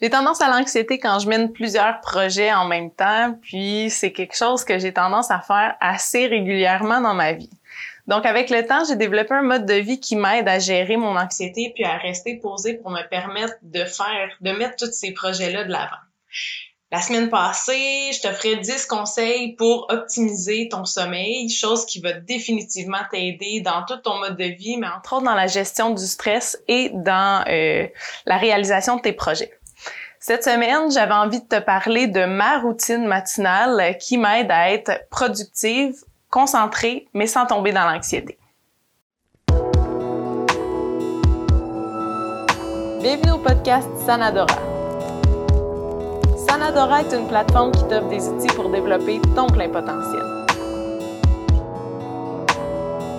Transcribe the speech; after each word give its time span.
J'ai 0.00 0.08
tendance 0.08 0.40
à 0.40 0.48
l'anxiété 0.48 0.98
quand 0.98 1.18
je 1.18 1.28
mène 1.28 1.52
plusieurs 1.52 2.00
projets 2.00 2.52
en 2.52 2.64
même 2.64 2.90
temps, 2.90 3.34
puis 3.42 3.90
c'est 3.90 4.12
quelque 4.12 4.34
chose 4.34 4.64
que 4.64 4.78
j'ai 4.78 4.94
tendance 4.94 5.30
à 5.30 5.40
faire 5.40 5.76
assez 5.78 6.26
régulièrement 6.26 7.02
dans 7.02 7.12
ma 7.12 7.32
vie. 7.32 7.50
Donc, 8.06 8.24
avec 8.24 8.48
le 8.48 8.66
temps, 8.66 8.82
j'ai 8.88 8.96
développé 8.96 9.34
un 9.34 9.42
mode 9.42 9.66
de 9.66 9.74
vie 9.74 10.00
qui 10.00 10.16
m'aide 10.16 10.48
à 10.48 10.58
gérer 10.58 10.96
mon 10.96 11.16
anxiété 11.16 11.72
puis 11.74 11.84
à 11.84 11.98
rester 11.98 12.36
posé 12.36 12.74
pour 12.74 12.90
me 12.90 13.06
permettre 13.08 13.54
de 13.62 13.84
faire, 13.84 14.30
de 14.40 14.52
mettre 14.52 14.76
tous 14.76 14.92
ces 14.92 15.12
projets-là 15.12 15.64
de 15.64 15.70
l'avant. 15.70 16.00
La 16.92 17.00
semaine 17.00 17.28
passée, 17.30 18.10
je 18.12 18.20
te 18.20 18.32
ferai 18.32 18.56
10 18.56 18.86
conseils 18.86 19.54
pour 19.54 19.86
optimiser 19.90 20.68
ton 20.68 20.84
sommeil, 20.84 21.48
chose 21.48 21.86
qui 21.86 22.00
va 22.00 22.14
définitivement 22.14 22.98
t'aider 23.12 23.60
dans 23.60 23.84
tout 23.84 23.98
ton 23.98 24.18
mode 24.18 24.36
de 24.36 24.44
vie, 24.44 24.76
mais 24.76 24.88
entre 24.88 25.12
autres 25.12 25.24
dans 25.26 25.36
la 25.36 25.46
gestion 25.46 25.90
du 25.90 26.04
stress 26.04 26.60
et 26.66 26.90
dans 26.92 27.44
euh, 27.48 27.86
la 28.26 28.38
réalisation 28.38 28.96
de 28.96 29.02
tes 29.02 29.12
projets. 29.12 29.52
Cette 30.22 30.44
semaine, 30.44 30.90
j'avais 30.90 31.14
envie 31.14 31.40
de 31.40 31.46
te 31.46 31.58
parler 31.58 32.06
de 32.06 32.26
ma 32.26 32.58
routine 32.58 33.06
matinale 33.06 33.96
qui 33.98 34.18
m'aide 34.18 34.50
à 34.50 34.70
être 34.70 35.08
productive, 35.08 35.94
concentrée, 36.28 37.08
mais 37.14 37.26
sans 37.26 37.46
tomber 37.46 37.72
dans 37.72 37.86
l'anxiété. 37.90 38.38
Bienvenue 43.00 43.32
au 43.32 43.38
podcast 43.38 43.88
Sanadora 44.04 44.58
Sanadora 46.46 47.00
est 47.00 47.14
une 47.14 47.26
plateforme 47.26 47.72
qui 47.72 47.84
t'offre 47.84 48.08
des 48.08 48.28
outils 48.28 48.54
pour 48.54 48.68
développer 48.68 49.22
ton 49.34 49.46
plein 49.46 49.70
potentiel. 49.70 50.22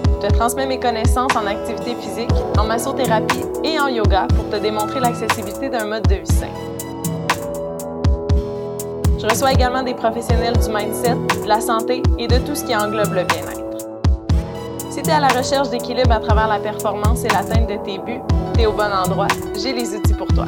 Je 0.06 0.28
te 0.28 0.34
transmets 0.36 0.68
mes 0.68 0.80
connaissances 0.80 1.36
en 1.36 1.48
activité 1.48 1.96
physique, 1.96 2.30
en 2.60 2.66
massothérapie 2.66 3.42
et 3.64 3.80
en 3.80 3.88
yoga 3.88 4.28
pour 4.36 4.48
te 4.52 4.58
démontrer 4.58 5.00
l'accessibilité 5.00 5.68
d'un 5.70 5.86
mode 5.86 6.08
de 6.08 6.18
vie 6.18 6.28
sain. 6.28 6.61
Je 9.22 9.28
reçois 9.28 9.52
également 9.52 9.84
des 9.84 9.94
professionnels 9.94 10.58
du 10.58 10.68
mindset, 10.74 11.14
de 11.14 11.48
la 11.48 11.62
santé 11.62 12.02
et 12.18 12.28
de 12.28 12.40
tout 12.40 12.56
ce 12.56 12.66
qui 12.66 12.76
englobe 12.76 13.14
le 13.14 13.24
bien-être. 13.24 13.62
Si 14.90 15.04
tu 15.04 15.10
es 15.12 15.14
à 15.14 15.20
la 15.20 15.28
recherche 15.28 15.70
d'équilibre 15.70 16.12
à 16.12 16.20
travers 16.20 16.48
la 16.48 16.58
performance 16.58 17.24
et 17.24 17.28
l'atteinte 17.28 17.70
de 17.70 17.76
tes 17.86 18.00
buts, 18.00 18.22
tu 18.56 18.62
es 18.62 18.66
au 18.66 18.72
bon 18.72 18.92
endroit. 18.92 19.28
J'ai 19.62 19.74
les 19.74 19.96
outils 19.96 20.16
pour 20.16 20.26
toi. 20.26 20.48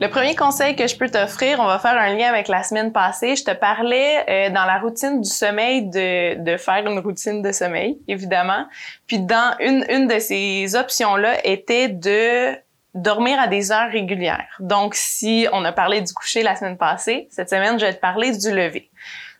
Le 0.00 0.08
premier 0.08 0.36
conseil 0.36 0.76
que 0.76 0.86
je 0.86 0.96
peux 0.96 1.08
t'offrir, 1.08 1.58
on 1.58 1.66
va 1.66 1.80
faire 1.80 1.98
un 1.98 2.14
lien 2.14 2.28
avec 2.28 2.46
la 2.46 2.62
semaine 2.62 2.92
passée. 2.92 3.34
Je 3.34 3.42
te 3.42 3.50
parlais 3.50 4.24
euh, 4.28 4.50
dans 4.50 4.64
la 4.64 4.78
routine 4.78 5.20
du 5.20 5.28
sommeil 5.28 5.88
de, 5.88 6.40
de 6.40 6.56
faire 6.56 6.86
une 6.86 7.00
routine 7.00 7.42
de 7.42 7.50
sommeil, 7.50 7.98
évidemment. 8.06 8.66
Puis 9.08 9.18
dans 9.18 9.56
une, 9.58 9.84
une 9.88 10.06
de 10.06 10.20
ces 10.20 10.76
options-là 10.76 11.44
était 11.44 11.88
de 11.88 12.54
dormir 12.96 13.38
à 13.38 13.46
des 13.46 13.70
heures 13.72 13.90
régulières. 13.90 14.56
Donc, 14.60 14.94
si 14.94 15.46
on 15.52 15.64
a 15.64 15.72
parlé 15.72 16.00
du 16.00 16.12
coucher 16.12 16.42
la 16.42 16.56
semaine 16.56 16.76
passée, 16.76 17.28
cette 17.30 17.50
semaine, 17.50 17.78
je 17.78 17.86
vais 17.86 17.94
te 17.94 18.00
parler 18.00 18.36
du 18.36 18.50
lever. 18.50 18.90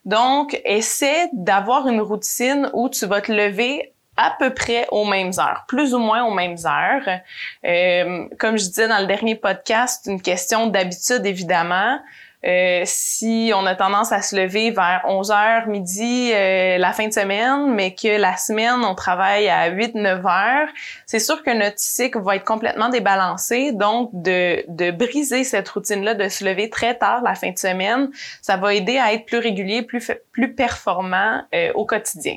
Donc, 0.05 0.61
essaie 0.65 1.29
d'avoir 1.33 1.89
une 1.89 2.01
routine 2.01 2.71
où 2.73 2.89
tu 2.89 3.07
vas 3.07 3.21
te 3.21 3.33
lever 3.33 3.93
à 4.17 4.35
peu 4.39 4.55
près 4.55 4.87
aux 4.91 5.05
mêmes 5.05 5.33
heures, 5.39 5.65
plus 5.69 5.95
ou 5.95 5.99
moins 5.99 6.25
aux 6.25 6.33
mêmes 6.33 6.57
heures. 6.65 7.21
Euh, 7.65 8.29
comme 8.39 8.57
je 8.57 8.65
disais 8.65 8.89
dans 8.89 9.01
le 9.01 9.07
dernier 9.07 9.35
podcast, 9.35 10.07
une 10.07 10.23
question 10.23 10.69
d'habitude 10.69 11.27
évidemment. 11.27 11.99
Euh, 12.45 12.83
si 12.85 13.53
on 13.55 13.65
a 13.67 13.75
tendance 13.75 14.13
à 14.13 14.23
se 14.23 14.37
lever 14.37 14.71
vers 14.71 15.03
11 15.07 15.31
heures 15.31 15.67
midi 15.67 16.31
euh, 16.33 16.79
la 16.79 16.93
fin 16.93 17.09
de 17.09 17.13
semaine, 17.13 17.73
mais 17.75 17.95
que 17.95 18.21
la 18.21 18.37
semaine 18.37 18.85
on 18.85 18.95
travaille 18.95 19.49
à 19.49 19.71
8-9 19.71 20.27
heures, 20.27 20.69
c'est 21.07 21.19
sûr 21.19 21.43
que 21.43 21.51
notre 21.51 21.79
cycle 21.79 22.21
va 22.21 22.37
être 22.37 22.45
complètement 22.45 22.89
débalancé. 22.89 23.73
Donc 23.73 24.11
de, 24.13 24.65
de 24.69 24.91
briser 24.91 25.45
cette 25.45 25.69
routine-là, 25.69 26.15
de 26.15 26.29
se 26.29 26.45
lever 26.45 26.71
très 26.71 26.95
tard 26.97 27.23
la 27.23 27.35
fin 27.35 27.51
de 27.51 27.59
semaine, 27.59 28.11
ça 28.43 28.57
va 28.57 28.75
aider 28.75 28.99
à 28.99 29.13
être 29.13 29.27
plus 29.27 29.39
régulier, 29.39 29.83
plus 29.83 30.13
plus 30.33 30.55
performant 30.55 31.43
au 31.75 31.85
quotidien. 31.87 32.37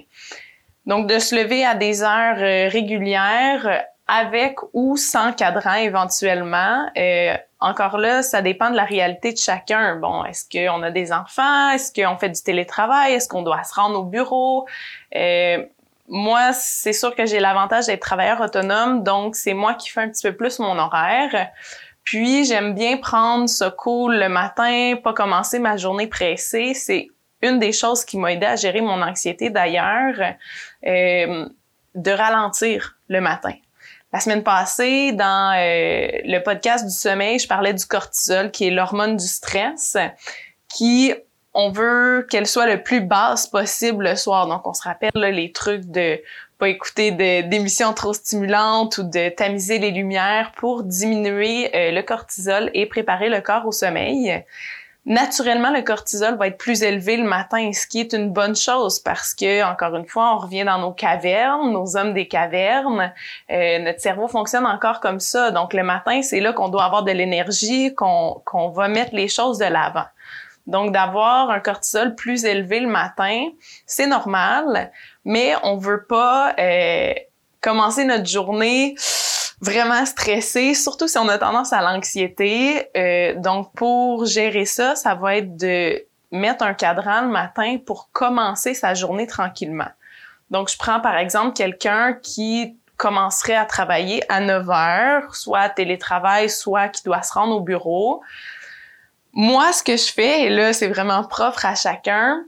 Donc, 0.89 1.05
de 1.07 1.19
se 1.19 1.35
lever 1.35 1.63
à 1.63 1.75
des 1.75 2.01
heures 2.01 2.39
euh, 2.39 2.67
régulières 2.67 3.67
euh, 3.67 3.77
avec 4.09 4.57
ou 4.73 4.97
sans 4.97 5.33
cadran 5.33 5.75
éventuellement. 5.75 6.89
Euh, 6.97 7.35
encore 7.59 7.97
là, 7.97 8.23
ça 8.23 8.41
dépend 8.41 8.69
de 8.71 8.75
la 8.75 8.85
réalité 8.85 9.33
de 9.33 9.37
chacun. 9.37 9.97
Bon, 9.97 10.25
est-ce 10.25 10.45
qu'on 10.49 10.81
a 10.81 10.91
des 10.91 11.11
enfants? 11.11 11.69
Est-ce 11.71 11.93
qu'on 11.93 12.17
fait 12.17 12.29
du 12.29 12.41
télétravail? 12.41 13.13
Est-ce 13.13 13.27
qu'on 13.27 13.43
doit 13.43 13.63
se 13.63 13.73
rendre 13.75 13.99
au 13.99 14.03
bureau? 14.03 14.67
moi, 16.11 16.53
c'est 16.53 16.93
sûr 16.93 17.15
que 17.15 17.27
j'ai 17.27 17.39
l'avantage 17.39 17.85
d'être 17.85 18.01
travailleur 18.01 18.41
autonome, 18.41 19.03
donc 19.03 19.35
c'est 19.35 19.53
moi 19.53 19.75
qui 19.75 19.91
fais 19.91 20.01
un 20.01 20.09
petit 20.09 20.27
peu 20.27 20.35
plus 20.35 20.57
mon 20.57 20.79
horaire. 20.79 21.51
Puis, 22.03 22.45
j'aime 22.45 22.73
bien 22.73 22.97
prendre 22.97 23.47
ce 23.47 23.69
cool 23.69 24.17
le 24.17 24.29
matin, 24.29 24.95
pas 25.03 25.13
commencer 25.13 25.59
ma 25.59 25.77
journée 25.77 26.07
pressée. 26.07 26.73
C'est 26.73 27.09
une 27.43 27.59
des 27.59 27.71
choses 27.71 28.03
qui 28.03 28.17
m'a 28.17 28.33
aidé 28.33 28.47
à 28.47 28.55
gérer 28.55 28.81
mon 28.81 29.01
anxiété 29.01 29.51
d'ailleurs, 29.51 30.15
euh, 30.87 31.47
de 31.95 32.11
ralentir 32.11 32.97
le 33.07 33.21
matin. 33.21 33.53
La 34.11 34.19
semaine 34.19 34.43
passée, 34.43 35.11
dans 35.11 35.53
euh, 35.55 36.07
le 36.23 36.39
podcast 36.39 36.83
du 36.83 36.91
sommeil, 36.91 37.37
je 37.37 37.47
parlais 37.47 37.73
du 37.73 37.85
cortisol, 37.85 38.49
qui 38.49 38.67
est 38.67 38.71
l'hormone 38.71 39.17
du 39.17 39.27
stress, 39.27 39.97
qui 40.67 41.13
on 41.53 41.71
veut 41.71 42.25
qu'elle 42.29 42.47
soit 42.47 42.67
le 42.67 42.81
plus 42.81 43.01
basse 43.01 43.45
possible 43.45 44.05
le 44.05 44.15
soir. 44.15 44.47
Donc, 44.47 44.65
on 44.67 44.73
se 44.73 44.83
rappelle 44.83 45.11
les 45.13 45.51
trucs 45.51 45.85
de 45.85 46.19
pas 46.57 46.69
écouter 46.69 47.11
d'émissions 47.43 47.93
trop 47.93 48.13
stimulantes 48.13 48.97
ou 48.97 49.03
de 49.03 49.29
tamiser 49.29 49.79
les 49.79 49.91
lumières 49.91 50.51
pour 50.57 50.83
diminuer 50.83 51.73
euh, 51.75 51.91
le 51.91 52.01
cortisol 52.01 52.69
et 52.73 52.85
préparer 52.85 53.29
le 53.29 53.41
corps 53.41 53.65
au 53.65 53.71
sommeil 53.71 54.43
naturellement, 55.05 55.71
le 55.71 55.81
cortisol 55.81 56.37
va 56.37 56.47
être 56.47 56.57
plus 56.57 56.83
élevé 56.83 57.17
le 57.17 57.23
matin, 57.23 57.71
ce 57.73 57.87
qui 57.87 57.99
est 57.99 58.13
une 58.13 58.31
bonne 58.31 58.55
chose 58.55 58.99
parce 58.99 59.33
que, 59.33 59.63
encore 59.63 59.95
une 59.95 60.07
fois, 60.07 60.35
on 60.35 60.39
revient 60.39 60.63
dans 60.63 60.79
nos 60.79 60.91
cavernes, 60.91 61.71
nos 61.71 61.97
hommes 61.97 62.13
des 62.13 62.27
cavernes. 62.27 63.13
Euh, 63.51 63.79
notre 63.79 63.99
cerveau 63.99 64.27
fonctionne 64.27 64.65
encore 64.65 64.99
comme 64.99 65.19
ça. 65.19 65.51
Donc, 65.51 65.73
le 65.73 65.83
matin, 65.83 66.21
c'est 66.21 66.39
là 66.39 66.53
qu'on 66.53 66.69
doit 66.69 66.83
avoir 66.83 67.03
de 67.03 67.11
l'énergie, 67.11 67.93
qu'on 67.95 68.41
qu'on 68.45 68.69
va 68.69 68.87
mettre 68.87 69.15
les 69.15 69.27
choses 69.27 69.57
de 69.57 69.65
l'avant. 69.65 70.05
Donc, 70.67 70.91
d'avoir 70.91 71.49
un 71.49 71.59
cortisol 71.59 72.13
plus 72.13 72.45
élevé 72.45 72.79
le 72.79 72.87
matin, 72.87 73.47
c'est 73.87 74.05
normal, 74.05 74.91
mais 75.25 75.55
on 75.63 75.77
veut 75.77 76.05
pas 76.05 76.53
euh, 76.59 77.13
commencer 77.61 78.05
notre 78.05 78.27
journée 78.27 78.95
vraiment 79.61 80.05
stressé, 80.05 80.73
surtout 80.73 81.07
si 81.07 81.17
on 81.17 81.27
a 81.27 81.37
tendance 81.37 81.73
à 81.73 81.81
l'anxiété. 81.81 82.87
Euh, 82.95 83.33
donc, 83.35 83.73
pour 83.73 84.25
gérer 84.25 84.65
ça, 84.65 84.95
ça 84.95 85.15
va 85.15 85.37
être 85.37 85.55
de 85.57 86.01
mettre 86.31 86.63
un 86.63 86.73
cadran 86.73 87.21
le 87.21 87.29
matin 87.29 87.77
pour 87.85 88.09
commencer 88.11 88.73
sa 88.73 88.93
journée 88.93 89.27
tranquillement. 89.27 89.89
Donc, 90.49 90.69
je 90.69 90.77
prends 90.77 90.99
par 90.99 91.17
exemple 91.17 91.53
quelqu'un 91.53 92.13
qui 92.13 92.77
commencerait 92.97 93.55
à 93.55 93.65
travailler 93.65 94.21
à 94.31 94.41
9 94.41 94.69
heures, 94.69 95.35
soit 95.35 95.59
à 95.59 95.69
télétravail, 95.69 96.49
soit 96.49 96.89
qui 96.89 97.03
doit 97.03 97.21
se 97.21 97.33
rendre 97.33 97.55
au 97.55 97.61
bureau. 97.61 98.21
Moi, 99.33 99.71
ce 99.71 99.83
que 99.83 99.95
je 99.95 100.11
fais, 100.11 100.43
et 100.43 100.49
là, 100.49 100.73
c'est 100.73 100.87
vraiment 100.87 101.23
propre 101.23 101.65
à 101.65 101.75
chacun, 101.75 102.43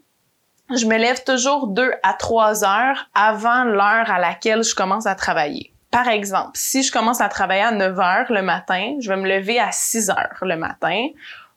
je 0.76 0.86
me 0.86 0.98
lève 0.98 1.24
toujours 1.24 1.68
deux 1.68 1.92
à 2.04 2.14
trois 2.14 2.64
heures 2.64 3.10
avant 3.14 3.64
l'heure 3.64 4.10
à 4.10 4.20
laquelle 4.20 4.64
je 4.64 4.74
commence 4.74 5.06
à 5.06 5.16
travailler. 5.16 5.74
Par 5.92 6.08
exemple, 6.08 6.52
si 6.54 6.84
je 6.84 6.92
commence 6.92 7.20
à 7.20 7.28
travailler 7.28 7.64
à 7.64 7.72
9 7.72 8.00
heures 8.00 8.32
le 8.32 8.42
matin, 8.42 8.96
je 9.00 9.10
vais 9.10 9.18
me 9.18 9.28
lever 9.28 9.60
à 9.60 9.72
6 9.72 10.10
heures 10.10 10.40
le 10.42 10.56
matin 10.56 11.08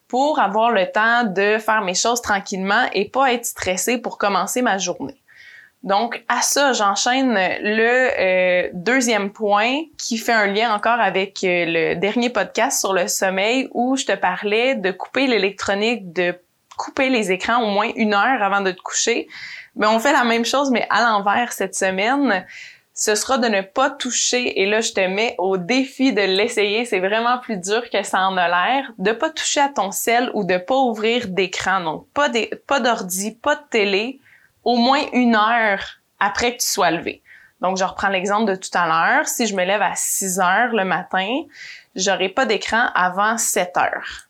pour 0.08 0.40
avoir 0.40 0.72
le 0.72 0.90
temps 0.90 1.24
de 1.24 1.58
faire 1.58 1.82
mes 1.82 1.94
choses 1.94 2.20
tranquillement 2.20 2.86
et 2.92 3.08
pas 3.08 3.32
être 3.32 3.46
stressée 3.46 3.98
pour 3.98 4.18
commencer 4.18 4.60
ma 4.60 4.78
journée. 4.78 5.20
Donc, 5.84 6.24
à 6.28 6.40
ça, 6.40 6.72
j'enchaîne 6.72 7.34
le 7.34 8.10
euh, 8.18 8.70
deuxième 8.72 9.30
point 9.30 9.82
qui 9.98 10.16
fait 10.16 10.32
un 10.32 10.46
lien 10.46 10.74
encore 10.74 10.98
avec 10.98 11.44
euh, 11.44 11.64
le 11.66 11.94
dernier 11.94 12.30
podcast 12.30 12.80
sur 12.80 12.94
le 12.94 13.06
sommeil 13.06 13.68
où 13.72 13.94
je 13.94 14.06
te 14.06 14.16
parlais 14.16 14.76
de 14.76 14.90
couper 14.92 15.26
l'électronique, 15.26 16.12
de 16.12 16.34
couper 16.78 17.10
les 17.10 17.32
écrans 17.32 17.62
au 17.62 17.66
moins 17.66 17.90
une 17.96 18.14
heure 18.14 18.42
avant 18.42 18.62
de 18.62 18.70
te 18.70 18.80
coucher. 18.80 19.28
Mais 19.76 19.86
on 19.86 19.98
fait 19.98 20.12
la 20.12 20.24
même 20.24 20.46
chose, 20.46 20.70
mais 20.70 20.86
à 20.88 21.02
l'envers 21.02 21.52
cette 21.52 21.74
semaine 21.74 22.46
ce 22.94 23.16
sera 23.16 23.38
de 23.38 23.48
ne 23.48 23.60
pas 23.60 23.90
toucher, 23.90 24.60
et 24.60 24.66
là 24.66 24.80
je 24.80 24.92
te 24.92 25.00
mets 25.00 25.34
au 25.38 25.56
défi 25.56 26.12
de 26.12 26.22
l'essayer, 26.22 26.84
c'est 26.84 27.00
vraiment 27.00 27.38
plus 27.38 27.56
dur 27.56 27.90
que 27.90 28.02
ça 28.04 28.20
en 28.20 28.36
a 28.36 28.48
l'air, 28.48 28.92
de 28.98 29.10
pas 29.12 29.30
toucher 29.30 29.60
à 29.60 29.68
ton 29.68 29.90
sel 29.90 30.30
ou 30.34 30.44
de 30.44 30.56
pas 30.56 30.76
ouvrir 30.76 31.26
d'écran, 31.28 31.80
donc 31.80 32.06
pas 32.14 32.30
pas 32.66 32.78
d'ordi, 32.78 33.32
pas 33.32 33.56
de 33.56 33.64
télé, 33.68 34.20
au 34.62 34.76
moins 34.76 35.02
une 35.12 35.34
heure 35.34 35.98
après 36.20 36.56
que 36.56 36.62
tu 36.62 36.68
sois 36.68 36.92
levé. 36.92 37.20
Donc 37.60 37.76
je 37.78 37.84
reprends 37.84 38.08
l'exemple 38.08 38.50
de 38.50 38.56
tout 38.56 38.70
à 38.74 38.86
l'heure, 38.86 39.26
si 39.26 39.46
je 39.46 39.56
me 39.56 39.64
lève 39.64 39.82
à 39.82 39.94
6 39.94 40.38
heures 40.38 40.72
le 40.72 40.84
matin, 40.84 41.42
j'aurai 41.96 42.28
pas 42.28 42.46
d'écran 42.46 42.90
avant 42.94 43.38
7 43.38 43.76
heures. 43.76 44.28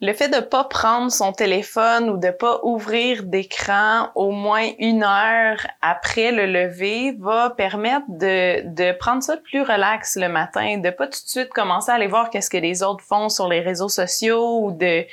Le 0.00 0.12
fait 0.12 0.28
de 0.28 0.40
pas 0.40 0.64
prendre 0.64 1.10
son 1.10 1.32
téléphone 1.32 2.10
ou 2.10 2.16
de 2.16 2.30
pas 2.30 2.60
ouvrir 2.64 3.22
d'écran 3.22 4.10
au 4.16 4.32
moins 4.32 4.68
une 4.78 5.04
heure 5.04 5.66
après 5.82 6.32
le 6.32 6.46
lever 6.46 7.16
va 7.18 7.50
permettre 7.50 8.04
de, 8.08 8.62
de 8.74 8.92
prendre 8.98 9.22
ça 9.22 9.36
plus 9.36 9.62
relax 9.62 10.16
le 10.16 10.28
matin, 10.28 10.78
de 10.78 10.90
pas 10.90 11.06
tout 11.06 11.22
de 11.22 11.28
suite 11.28 11.50
commencer 11.50 11.92
à 11.92 11.94
aller 11.94 12.08
voir 12.08 12.28
qu'est-ce 12.28 12.50
que 12.50 12.56
les 12.56 12.82
autres 12.82 13.04
font 13.04 13.28
sur 13.28 13.48
les 13.48 13.60
réseaux 13.60 13.88
sociaux 13.88 14.64
ou 14.64 14.72
de 14.72 15.04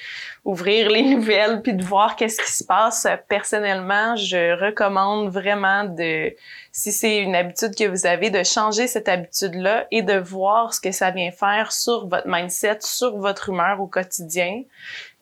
ouvrir 0.44 0.90
les 0.90 1.04
nouvelles 1.16 1.62
puis 1.62 1.74
de 1.74 1.84
voir 1.84 2.16
qu'est-ce 2.16 2.42
qui 2.42 2.52
se 2.52 2.64
passe. 2.64 3.08
Personnellement, 3.28 4.16
je 4.16 4.60
recommande 4.60 5.30
vraiment 5.30 5.86
de 5.86 6.34
si 6.72 6.92
c'est 6.92 7.20
une 7.20 7.36
habitude 7.36 7.76
que 7.76 7.88
vous 7.88 8.06
avez, 8.06 8.30
de 8.30 8.44
changer 8.44 8.88
cette 8.88 9.10
habitude-là 9.10 9.88
et 9.92 10.02
de 10.02 10.18
voir 10.18 10.74
ce 10.74 10.80
que 10.80 10.92
ça 10.92 11.12
vient 11.12 11.32
faire 11.32 11.72
sur 11.72 12.08
votre 12.08 12.28
mindset, 12.28 12.78
sur 12.82 13.18
votre 13.18 13.50
humeur 13.50 13.82
au 13.82 13.88
quotidien. 13.88 14.64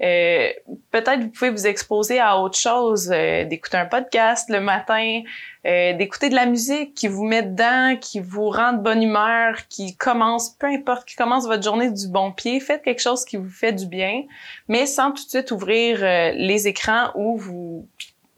Euh, 0.01 0.49
Peut-être 0.91 1.21
vous 1.21 1.29
pouvez 1.29 1.51
vous 1.51 1.67
exposer 1.67 2.19
à 2.19 2.39
autre 2.39 2.57
chose, 2.57 3.11
euh, 3.13 3.45
d'écouter 3.45 3.77
un 3.77 3.85
podcast 3.85 4.49
le 4.49 4.59
matin, 4.59 5.21
euh, 5.67 5.93
d'écouter 5.93 6.29
de 6.29 6.35
la 6.35 6.47
musique 6.47 6.95
qui 6.95 7.07
vous 7.07 7.25
met 7.25 7.43
dedans, 7.43 7.95
qui 7.99 8.19
vous 8.19 8.49
rend 8.49 8.73
de 8.73 8.81
bonne 8.81 9.03
humeur, 9.03 9.67
qui 9.67 9.95
commence, 9.95 10.49
peu 10.51 10.65
importe, 10.65 11.07
qui 11.07 11.15
commence 11.15 11.45
votre 11.45 11.61
journée 11.61 11.91
du 11.91 12.07
bon 12.07 12.31
pied. 12.31 12.59
Faites 12.59 12.81
quelque 12.81 13.01
chose 13.01 13.23
qui 13.23 13.37
vous 13.37 13.49
fait 13.49 13.71
du 13.71 13.85
bien, 13.85 14.23
mais 14.67 14.87
sans 14.87 15.11
tout 15.11 15.23
de 15.23 15.29
suite 15.29 15.51
ouvrir 15.51 15.99
euh, 16.01 16.31
les 16.31 16.67
écrans 16.67 17.11
ou 17.13 17.37
vous 17.37 17.87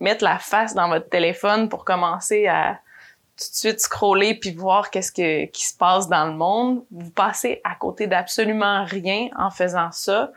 mettre 0.01 0.25
la 0.25 0.39
face 0.39 0.73
dans 0.73 0.89
votre 0.89 1.07
téléphone 1.07 1.69
pour 1.69 1.85
commencer 1.85 2.47
à 2.47 2.79
tout 3.37 3.45
de 3.49 3.55
suite 3.55 3.79
scroller 3.79 4.35
puis 4.35 4.51
voir 4.51 4.89
qu'est-ce 4.89 5.11
que, 5.11 5.45
qui 5.45 5.65
se 5.65 5.77
passe 5.77 6.09
dans 6.09 6.25
le 6.25 6.33
monde. 6.33 6.83
Vous 6.91 7.11
passez 7.11 7.61
à 7.63 7.75
côté 7.75 8.07
d'absolument 8.07 8.83
rien 8.83 9.29
en 9.37 9.51
faisant 9.51 9.91
ça. 9.91 10.31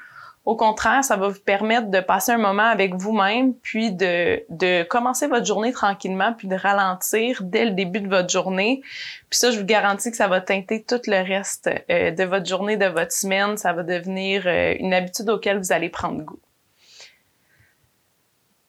Au 0.44 0.56
contraire, 0.56 1.02
ça 1.02 1.16
va 1.16 1.28
vous 1.28 1.40
permettre 1.40 1.88
de 1.88 2.00
passer 2.00 2.32
un 2.32 2.38
moment 2.38 2.64
avec 2.64 2.94
vous-même, 2.94 3.54
puis 3.54 3.92
de, 3.92 4.42
de 4.50 4.82
commencer 4.82 5.26
votre 5.26 5.46
journée 5.46 5.72
tranquillement, 5.72 6.34
puis 6.34 6.48
de 6.48 6.54
ralentir 6.54 7.42
dès 7.42 7.64
le 7.64 7.70
début 7.70 8.00
de 8.00 8.08
votre 8.08 8.28
journée. 8.28 8.82
Puis 9.30 9.38
ça, 9.38 9.50
je 9.50 9.58
vous 9.58 9.64
garantis 9.64 10.10
que 10.10 10.18
ça 10.18 10.28
va 10.28 10.42
teinter 10.42 10.82
tout 10.82 11.00
le 11.06 11.26
reste 11.26 11.70
euh, 11.90 12.10
de 12.10 12.24
votre 12.24 12.46
journée, 12.46 12.76
de 12.76 12.86
votre 12.86 13.12
semaine. 13.12 13.56
Ça 13.56 13.72
va 13.72 13.82
devenir 13.82 14.42
euh, 14.46 14.74
une 14.78 14.92
habitude 14.92 15.30
auquel 15.30 15.58
vous 15.58 15.72
allez 15.72 15.88
prendre 15.88 16.22
goût. 16.22 16.40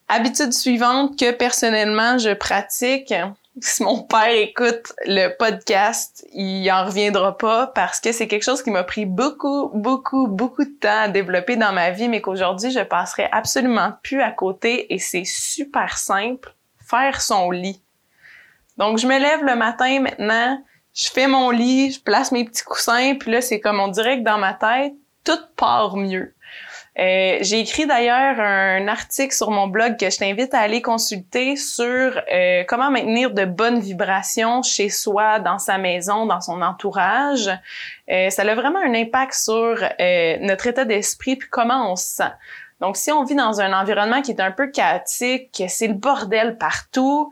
Habitude 0.08 0.54
suivante 0.54 1.20
que 1.20 1.32
personnellement 1.32 2.18
je 2.18 2.34
pratique, 2.34 3.14
si 3.62 3.84
mon 3.84 4.04
père 4.04 4.30
écoute 4.30 4.94
le 5.06 5.30
podcast, 5.38 6.26
il 6.34 6.70
en 6.72 6.86
reviendra 6.86 7.38
pas 7.38 7.68
parce 7.68 8.00
que 8.00 8.12
c'est 8.12 8.28
quelque 8.28 8.44
chose 8.44 8.62
qui 8.62 8.70
m'a 8.70 8.84
pris 8.84 9.06
beaucoup, 9.06 9.70
beaucoup, 9.74 10.28
beaucoup 10.28 10.66
de 10.66 10.78
temps 10.80 11.04
à 11.04 11.08
développer 11.08 11.56
dans 11.56 11.72
ma 11.72 11.92
vie, 11.92 12.10
mais 12.10 12.22
qu'aujourd'hui, 12.22 12.72
je 12.72 12.82
passerai 12.82 13.30
absolument 13.32 13.94
plus 14.04 14.22
à 14.22 14.32
côté 14.32 14.94
et 14.94 15.00
c'est 15.00 15.26
super 15.26 15.98
simple, 15.98 16.54
faire 16.86 17.22
son 17.22 17.50
lit. 17.52 17.82
Donc, 18.78 18.98
je 18.98 19.08
me 19.08 19.18
lève 19.18 19.44
le 19.44 19.56
matin 19.56 20.02
maintenant, 20.02 20.62
je 20.94 21.10
fais 21.10 21.28
mon 21.28 21.50
lit, 21.50 21.92
je 21.92 22.02
place 22.02 22.34
mes 22.34 22.44
petits 22.44 22.64
coussins, 22.64 23.16
puis 23.16 23.32
là, 23.32 23.42
c'est 23.42 23.62
comme 23.62 23.80
on 23.80 23.88
dirait 23.88 24.20
que 24.20 24.26
dans 24.26 24.38
ma 24.38 24.54
tête, 24.54 24.94
tout 25.24 25.40
part 25.56 25.96
mieux. 25.96 26.35
Euh, 26.98 27.40
j'ai 27.42 27.60
écrit 27.60 27.86
d'ailleurs 27.86 28.40
un 28.40 28.88
article 28.88 29.34
sur 29.34 29.52
mon 29.52 29.68
blog 29.68 29.98
que 29.98 30.10
je 30.10 30.18
t'invite 30.18 30.54
à 30.54 30.60
aller 30.60 30.82
consulter 30.82 31.58
sur 31.58 31.86
euh, 31.86 32.64
comment 32.68 32.90
maintenir 32.90 33.32
de 33.32 33.44
bonnes 33.44 33.80
vibrations 33.80 34.64
chez 34.64 34.90
soi, 34.90 35.40
dans 35.40 35.60
sa 35.60 35.78
maison, 35.78 36.26
dans 36.26 36.40
son 36.40 36.62
entourage. 36.62 37.50
Euh, 38.10 38.30
ça 38.30 38.44
a 38.44 38.56
vraiment 38.56 38.80
un 38.80 38.94
impact 38.94 39.34
sur 39.34 39.76
notre 40.42 40.68
état 40.68 40.86
d'esprit 40.86 41.36
puis 41.36 41.50
comment 41.50 41.92
on 41.92 41.96
se 41.98 42.16
sent. 42.16 42.32
Donc, 42.80 42.98
si 42.98 43.12
on 43.12 43.24
vit 43.24 43.36
dans 43.36 43.60
un 43.60 43.74
environnement 43.74 44.22
qui 44.22 44.32
est 44.32 44.42
un 44.42 44.52
peu 44.52 44.68
chaotique, 44.68 45.52
que 45.58 45.68
c'est 45.68 45.88
le 45.88 45.94
bordel 45.94 46.58
partout, 46.58 47.32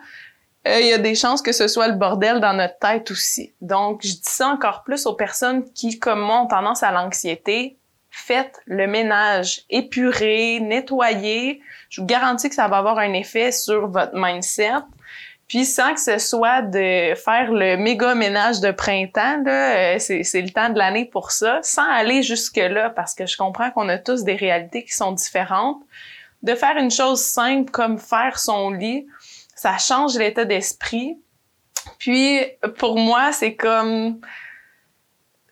il 0.66 0.88
y 0.88 0.94
a 0.94 0.98
des 0.98 1.16
chances 1.16 1.42
que 1.42 1.51
ce 1.51 1.68
soit 1.68 1.89
le 1.89 1.95
bordel 1.95 2.39
dans 2.39 2.54
notre 2.54 2.80
tête 2.80 3.12
aussi. 3.12 3.54
Donc, 3.59 4.00
je 4.01 4.13
dis 4.13 4.21
ça 4.24 4.48
encore 4.48 4.83
plus 4.83 5.06
aux 5.06 5.13
personnes 5.13 5.66
qui, 5.74 6.00
comme 6.00 6.21
moi, 6.21 6.42
ont 6.42 6.48
tendance 6.48 6.83
à 6.83 6.92
l'anxiété 6.92 7.77
faites 8.15 8.62
le 8.68 8.86
ménage, 8.86 9.63
épurez, 9.71 10.60
nettoyez. 10.60 11.62
Je 11.89 12.00
vous 12.00 12.07
garantis 12.07 12.48
que 12.48 12.54
ça 12.54 12.68
va 12.68 12.77
avoir 12.77 13.00
un 13.00 13.12
effet 13.13 13.51
sur 13.51 13.88
votre 13.88 14.12
mindset. 14.13 14.83
Puis 15.48 15.65
sans 15.65 15.95
que 15.95 16.00
ce 16.00 16.19
soit 16.19 16.62
de 16.62 17.15
faire 17.15 17.51
le 17.51 17.75
méga 17.75 18.13
ménage 18.13 18.62
de 18.62 18.71
printemps, 18.71 19.42
là, 19.44 19.95
euh, 19.95 20.00
c'est, 20.00 20.42
le 20.42 20.50
temps 20.51 20.69
de 20.69 20.77
l'année 20.77 21.06
pour 21.06 21.31
ça, 21.31 21.60
sans 21.63 21.89
aller 21.89 22.21
jusque-là, 22.21 22.92
parce 22.92 23.15
que 23.15 23.25
je 23.25 23.36
comprends 23.36 23.71
qu'on 23.71 23.89
a 23.89 23.98
tous 23.98 24.24
des 24.24 24.36
réalités 24.36 24.83
qui 24.83 24.94
sont 24.94 25.12
différentes. 25.12 25.81
De 26.44 26.54
faire 26.54 26.77
une 26.77 26.92
chose 26.92 27.19
simple 27.19 27.71
comme 27.71 27.98
faire 27.98 28.38
son 28.38 28.69
lit, 28.69 29.07
ça 29.56 29.80
change 29.80 30.16
l'état 30.18 30.45
d'esprit. 30.45 31.18
Puis 31.98 32.42
pour 32.77 32.98
moi, 32.98 33.31
c'est 33.31 33.56
comme 33.56 34.21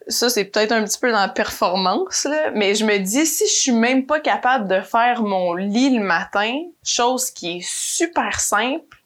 ça, 0.08 0.30
c'est 0.30 0.44
peut-être 0.44 0.72
un 0.72 0.84
petit 0.84 0.98
peu 0.98 1.10
dans 1.10 1.20
la 1.20 1.28
performance, 1.28 2.26
mais 2.54 2.74
je 2.74 2.84
me 2.84 2.98
dis, 2.98 3.26
si 3.26 3.46
je 3.46 3.52
suis 3.52 3.72
même 3.72 4.06
pas 4.06 4.20
capable 4.20 4.68
de 4.68 4.80
faire 4.80 5.22
mon 5.22 5.54
lit 5.54 5.96
le 5.96 6.04
matin, 6.04 6.52
chose 6.82 7.30
qui 7.30 7.58
est 7.58 7.64
super 7.64 8.40
simple, 8.40 8.98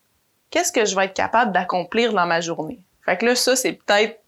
qu'est-ce 0.50 0.72
que 0.72 0.84
je 0.84 0.96
vais 0.96 1.06
être 1.06 1.14
capable 1.14 1.52
d'accomplir 1.52 2.12
dans 2.12 2.26
ma 2.26 2.40
journée? 2.40 2.80
Fait 3.04 3.16
que 3.16 3.26
là, 3.26 3.34
ça, 3.34 3.56
c'est 3.56 3.72
peut-être 3.72 4.20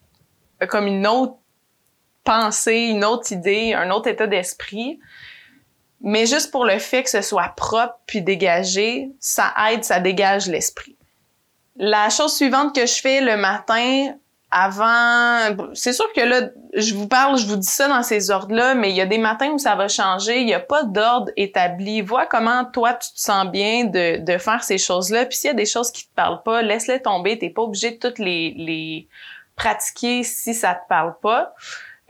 comme 0.68 0.86
une 0.86 1.06
autre 1.06 1.36
pensée, 2.24 2.88
une 2.90 3.04
autre 3.04 3.32
idée, 3.32 3.74
un 3.74 3.90
autre 3.90 4.08
état 4.08 4.26
d'esprit. 4.26 5.00
Mais 6.00 6.26
juste 6.26 6.50
pour 6.50 6.64
le 6.64 6.78
fait 6.78 7.02
que 7.02 7.10
ce 7.10 7.22
soit 7.22 7.48
propre 7.56 7.98
puis 8.06 8.22
dégagé, 8.22 9.10
ça 9.18 9.52
aide, 9.70 9.82
ça 9.82 9.98
dégage 9.98 10.46
l'esprit. 10.46 10.96
La 11.76 12.10
chose 12.10 12.34
suivante 12.34 12.74
que 12.74 12.86
je 12.86 13.00
fais 13.00 13.20
le 13.20 13.36
matin, 13.36 14.14
avant, 14.50 15.72
c'est 15.74 15.92
sûr 15.92 16.10
que 16.14 16.22
là, 16.22 16.48
je 16.74 16.94
vous 16.94 17.06
parle, 17.06 17.38
je 17.38 17.46
vous 17.46 17.56
dis 17.56 17.66
ça 17.66 17.86
dans 17.86 18.02
ces 18.02 18.30
ordres-là, 18.30 18.74
mais 18.74 18.90
il 18.90 18.96
y 18.96 19.00
a 19.02 19.06
des 19.06 19.18
matins 19.18 19.50
où 19.50 19.58
ça 19.58 19.74
va 19.74 19.88
changer. 19.88 20.40
Il 20.40 20.46
n'y 20.46 20.54
a 20.54 20.60
pas 20.60 20.84
d'ordre 20.84 21.30
établi. 21.36 22.00
Vois 22.00 22.24
comment 22.24 22.64
toi 22.64 22.94
tu 22.94 23.12
te 23.12 23.20
sens 23.20 23.46
bien 23.46 23.84
de, 23.84 24.24
de 24.24 24.38
faire 24.38 24.64
ces 24.64 24.78
choses-là. 24.78 25.26
Puis 25.26 25.36
s'il 25.36 25.48
y 25.48 25.50
a 25.50 25.54
des 25.54 25.66
choses 25.66 25.90
qui 25.90 26.08
te 26.08 26.14
parlent 26.14 26.42
pas, 26.42 26.62
laisse-les 26.62 27.02
tomber. 27.02 27.38
T'es 27.38 27.50
pas 27.50 27.62
obligé 27.62 27.90
de 27.90 27.96
toutes 27.96 28.18
les, 28.18 28.54
les 28.56 29.08
pratiquer 29.54 30.22
si 30.22 30.54
ça 30.54 30.74
te 30.74 30.88
parle 30.88 31.14
pas. 31.20 31.54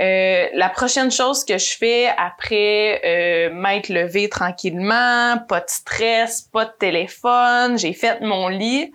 Euh, 0.00 0.46
la 0.54 0.68
prochaine 0.68 1.10
chose 1.10 1.44
que 1.44 1.58
je 1.58 1.76
fais 1.76 2.06
après 2.16 3.00
euh, 3.04 3.52
m'être 3.52 3.88
levé 3.88 4.28
tranquillement, 4.28 5.38
pas 5.48 5.58
de 5.58 5.68
stress, 5.68 6.42
pas 6.42 6.66
de 6.66 6.72
téléphone, 6.78 7.76
j'ai 7.78 7.92
fait 7.92 8.20
mon 8.20 8.46
lit 8.46 8.92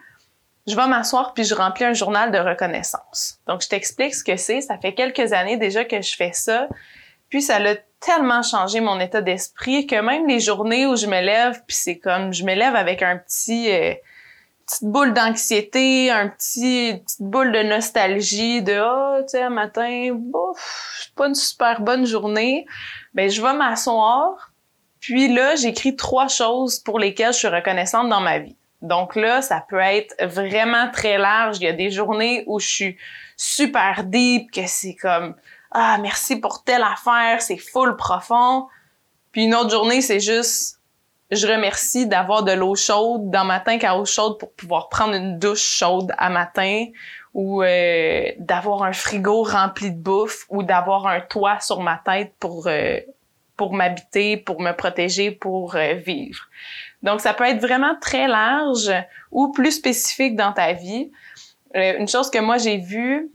je 0.68 0.76
vais 0.76 0.88
m'asseoir 0.88 1.34
puis 1.34 1.44
je 1.44 1.56
remplis 1.56 1.86
un 1.86 1.94
journal 1.94 2.32
de 2.32 2.38
reconnaissance. 2.38 3.40
Donc, 3.48 3.62
je 3.62 3.68
t'explique 3.68 4.16
ce 4.16 4.24
que 4.24 4.38
c'est. 4.38 4.62
Ça 4.62 4.78
fait 4.78 4.94
quelques 4.94 5.34
années 5.34 5.58
déjà 5.58 5.84
que 5.84 6.02
je 6.02 6.16
fais 6.16 6.32
ça. 6.34 6.68
Puis, 7.30 7.42
ça 7.42 7.58
a 7.58 7.76
tellement 8.00 8.44
changé 8.44 8.80
mon 8.80 9.00
état 9.00 9.22
d'esprit 9.22 9.88
que 9.88 9.96
même 9.96 10.28
les 10.28 10.40
journées 10.40 10.86
où 10.86 10.96
je 10.96 11.08
me 11.08 11.22
lève, 11.22 11.62
puis 11.68 11.76
c'est 11.76 11.98
comme, 11.98 12.34
je 12.34 12.44
me 12.44 12.54
lève 12.54 12.76
avec 12.76 13.02
un 13.02 13.18
petit, 13.18 13.72
euh, 13.72 13.94
petite 14.66 14.84
boule 14.84 15.14
d'anxiété, 15.14 16.12
un 16.12 16.28
petit, 16.30 17.02
petite 17.04 17.22
boule 17.22 17.52
de 17.52 17.64
nostalgie 17.64 18.62
de, 18.62 18.80
oh, 18.80 19.22
tu 19.22 19.38
sais, 19.38 19.50
matin, 19.50 20.12
bouf, 20.14 21.12
pas 21.16 21.28
une 21.28 21.36
super 21.36 21.82
bonne 21.82 22.06
journée. 22.06 22.66
Ben, 23.14 23.30
je 23.30 23.42
vais 23.42 23.54
m'asseoir. 23.54 24.52
Puis 25.00 25.34
là, 25.34 25.56
j'écris 25.56 25.96
trois 25.96 26.28
choses 26.30 26.80
pour 26.80 27.00
lesquelles 27.00 27.34
je 27.34 27.40
suis 27.40 27.48
reconnaissante 27.48 28.10
dans 28.10 28.22
ma 28.22 28.40
vie. 28.40 28.56
Donc 28.84 29.16
là, 29.16 29.42
ça 29.42 29.66
peut 29.68 29.80
être 29.80 30.14
vraiment 30.26 30.92
très 30.92 31.18
large. 31.18 31.58
Il 31.60 31.64
y 31.64 31.68
a 31.68 31.74
des 31.74 31.90
journées 31.90 32.44
où 32.48 32.60
je 32.60 32.68
suis 32.68 32.98
super 33.38 34.04
deep, 34.04 34.52
que 34.52 34.68
c'est 34.68 34.96
comme 34.96 35.36
ah 35.72 35.98
merci 36.00 36.36
pour 36.36 36.64
telle 36.64 36.84
affaire, 36.84 37.42
c'est 37.42 37.58
full 37.58 37.96
profond. 37.96 38.68
Puis 39.32 39.46
une 39.46 39.56
autre 39.56 39.72
journée, 39.72 40.02
c'est 40.02 40.20
juste 40.20 40.80
je 41.32 41.48
remercie 41.48 42.06
d'avoir 42.06 42.44
de 42.44 42.52
l'eau 42.52 42.76
chaude 42.76 43.32
dans 43.32 43.46
ma 43.46 43.60
tank 43.60 43.84
à 43.86 43.98
eau 43.98 44.06
chaude 44.06 44.38
pour 44.38 44.52
pouvoir 44.52 44.90
prendre 44.90 45.16
une 45.16 45.40
douche 45.40 45.64
chaude 45.64 46.14
à 46.18 46.30
matin 46.30 46.86
ou 47.34 47.64
euh, 47.64 48.32
d'avoir 48.38 48.84
un 48.84 48.94
frigo 48.94 49.44
rempli 49.44 49.92
de 49.92 49.98
bouffe 49.98 50.46
ou 50.50 50.62
d'avoir 50.62 51.08
un 51.08 51.22
toit 51.22 51.60
sur 51.62 51.82
ma 51.82 52.00
tête 52.06 52.34
pour 52.40 52.68
euh, 52.68 53.00
m'habiter, 53.72 54.38
pour 54.38 54.62
me 54.62 54.74
protéger, 54.74 55.32
pour 55.32 55.76
euh, 55.76 55.94
vivre. 55.94 56.50
Donc, 57.04 57.22
ça 57.22 57.34
peut 57.34 57.44
être 57.44 57.62
vraiment 57.62 57.96
très 58.02 58.28
large 58.28 58.92
ou 59.32 59.52
plus 59.52 59.72
spécifique 59.72 60.36
dans 60.36 60.54
ta 60.54 60.74
vie. 60.74 61.12
Euh, 61.76 61.98
une 62.00 62.08
chose 62.08 62.30
que 62.30 62.40
moi 62.40 62.58
j'ai 62.58 62.78
vue, 62.78 63.32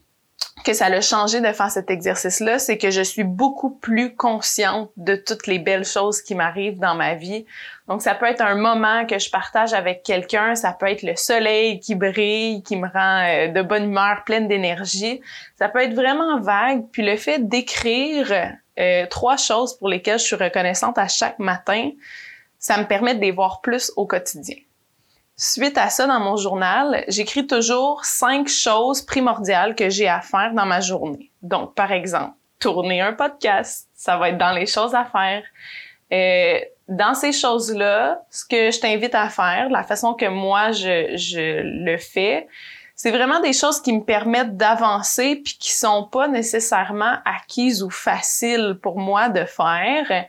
que 0.65 0.73
ça 0.73 0.87
a 0.87 1.01
changé 1.01 1.41
de 1.41 1.53
faire 1.53 1.71
cet 1.71 1.91
exercice-là, 1.91 2.59
c'est 2.59 2.79
que 2.79 2.91
je 2.91 3.01
suis 3.01 3.25
beaucoup 3.25 3.71
plus 3.71 4.15
consciente 4.15 4.91
de 4.97 5.17
toutes 5.17 5.47
les 5.47 5.59
belles 5.59 5.85
choses 5.85 6.23
qui 6.23 6.35
m'arrivent 6.35 6.79
dans 6.79 6.95
ma 6.95 7.15
vie. 7.15 7.47
Donc, 7.89 8.03
ça 8.03 8.15
peut 8.15 8.27
être 8.27 8.43
un 8.43 8.55
moment 8.55 9.07
que 9.07 9.19
je 9.19 9.31
partage 9.31 9.73
avec 9.73 10.03
quelqu'un, 10.03 10.55
ça 10.55 10.73
peut 10.73 10.87
être 10.87 11.03
le 11.03 11.17
soleil 11.17 11.81
qui 11.81 11.95
brille, 11.95 12.63
qui 12.63 12.77
me 12.77 12.89
rend 12.89 13.25
euh, 13.27 13.49
de 13.49 13.63
bonne 13.63 13.85
humeur, 13.85 14.23
pleine 14.25 14.49
d'énergie. 14.49 15.21
Ça 15.59 15.69
peut 15.69 15.81
être 15.81 15.95
vraiment 15.95 16.41
vague. 16.41 16.85
Puis 16.93 17.03
le 17.03 17.17
fait 17.17 17.49
d'écrire 17.49 18.53
euh, 18.79 19.07
trois 19.07 19.37
choses 19.37 19.77
pour 19.79 19.89
lesquelles 19.89 20.19
je 20.19 20.25
suis 20.25 20.37
reconnaissante 20.37 20.99
à 20.99 21.09
chaque 21.09 21.39
matin, 21.39 21.91
ça 22.59 22.79
me 22.79 22.87
permet 22.87 23.15
de 23.15 23.21
les 23.21 23.31
voir 23.31 23.61
plus 23.61 23.93
au 23.97 24.07
quotidien. 24.07 24.57
Suite 25.37 25.79
à 25.79 25.89
ça, 25.89 26.07
dans 26.07 26.19
mon 26.19 26.37
journal, 26.37 27.05
j'écris 27.07 27.47
toujours 27.47 28.05
cinq 28.05 28.49
choses 28.49 29.03
primordiales 29.03 29.77
que 29.77 29.89
j'ai 29.89 30.09
à 30.09 30.21
faire 30.21 30.53
dans 30.53 30.67
ma 30.67 30.81
journée. 30.81 31.31
Donc, 31.43 31.75
par 31.75 31.93
exemple, 31.93 32.35
tourner 32.59 33.01
un 33.01 33.13
podcast, 33.13 33.89
ça 33.95 34.17
va 34.17 34.31
être 34.31 34.39
dans 34.39 34.53
les 34.53 34.67
choses 34.67 34.95
à 34.95 35.05
faire. 35.05 35.45
Euh, 36.13 36.59
dans 36.89 37.15
ces 37.15 37.33
choses-là, 37.33 38.23
ce 38.31 38.45
que 38.45 38.71
je 38.73 38.81
t'invite 38.81 39.15
à 39.15 39.29
faire, 39.29 39.69
la 39.69 39.85
façon 39.85 40.15
que 40.15 40.27
moi 40.27 40.73
je, 40.73 41.17
je 41.17 41.61
le 41.63 41.99
fais, 41.99 42.49
c'est 42.97 43.13
vraiment 43.13 43.39
des 43.41 43.53
choses 43.53 43.81
qui 43.81 43.93
me 43.93 44.03
permettent 44.03 44.57
d'avancer 44.57 45.37
puis 45.37 45.57
qui 45.61 45.73
sont 45.73 46.09
pas 46.11 46.27
nécessairement 46.27 47.19
acquises 47.25 47.83
ou 47.83 47.91
faciles 47.91 48.77
pour 48.83 48.99
moi 48.99 49.29
de 49.29 49.45
faire. 49.45 50.27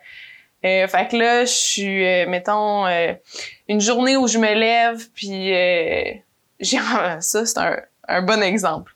Euh, 0.65 0.87
fait 0.87 1.07
que 1.07 1.15
là, 1.15 1.45
je 1.45 1.51
suis, 1.51 2.05
euh, 2.05 2.25
mettons, 2.27 2.85
euh, 2.85 3.13
une 3.69 3.79
journée 3.79 4.17
où 4.17 4.27
je 4.27 4.37
me 4.37 4.53
lève, 4.53 5.07
puis 5.15 5.53
euh, 5.55 6.11
j'ai 6.59 6.79
ça, 7.21 7.45
c'est 7.45 7.57
un, 7.57 7.77
un, 8.07 8.21
bon 8.21 8.43
exemple. 8.43 8.91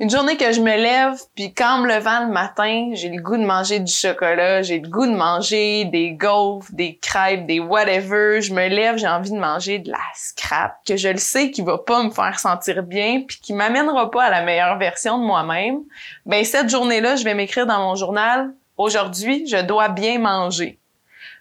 Une 0.00 0.08
journée 0.08 0.36
que 0.36 0.52
je 0.52 0.60
me 0.60 0.76
lève, 0.76 1.18
puis 1.34 1.52
quand 1.52 1.78
me 1.78 1.88
levant 1.88 2.24
le 2.24 2.30
matin, 2.30 2.90
j'ai 2.92 3.08
le 3.08 3.20
goût 3.20 3.36
de 3.36 3.44
manger 3.44 3.80
du 3.80 3.92
chocolat, 3.92 4.62
j'ai 4.62 4.78
le 4.78 4.88
goût 4.88 5.06
de 5.06 5.16
manger 5.16 5.86
des 5.86 6.12
gaufres, 6.12 6.70
des 6.70 6.96
crêpes, 6.98 7.46
des 7.46 7.58
whatever. 7.58 8.40
Je 8.40 8.54
me 8.54 8.68
lève, 8.68 8.98
j'ai 8.98 9.08
envie 9.08 9.32
de 9.32 9.38
manger 9.38 9.80
de 9.80 9.90
la 9.90 9.98
scrap, 10.14 10.76
que 10.86 10.96
je 10.96 11.08
le 11.08 11.16
sais 11.16 11.50
qui 11.50 11.62
va 11.62 11.78
pas 11.78 12.04
me 12.04 12.10
faire 12.10 12.38
sentir 12.38 12.84
bien, 12.84 13.22
puis 13.26 13.40
qui 13.42 13.52
m'amènera 13.52 14.12
pas 14.12 14.26
à 14.26 14.30
la 14.30 14.42
meilleure 14.42 14.78
version 14.78 15.18
de 15.18 15.24
moi-même. 15.24 15.80
Ben 16.26 16.44
cette 16.44 16.68
journée-là, 16.68 17.16
je 17.16 17.24
vais 17.24 17.34
m'écrire 17.34 17.66
dans 17.66 17.80
mon 17.80 17.96
journal 17.96 18.52
aujourd'hui, 18.78 19.46
je 19.46 19.58
dois 19.58 19.88
bien 19.88 20.18
manger. 20.18 20.78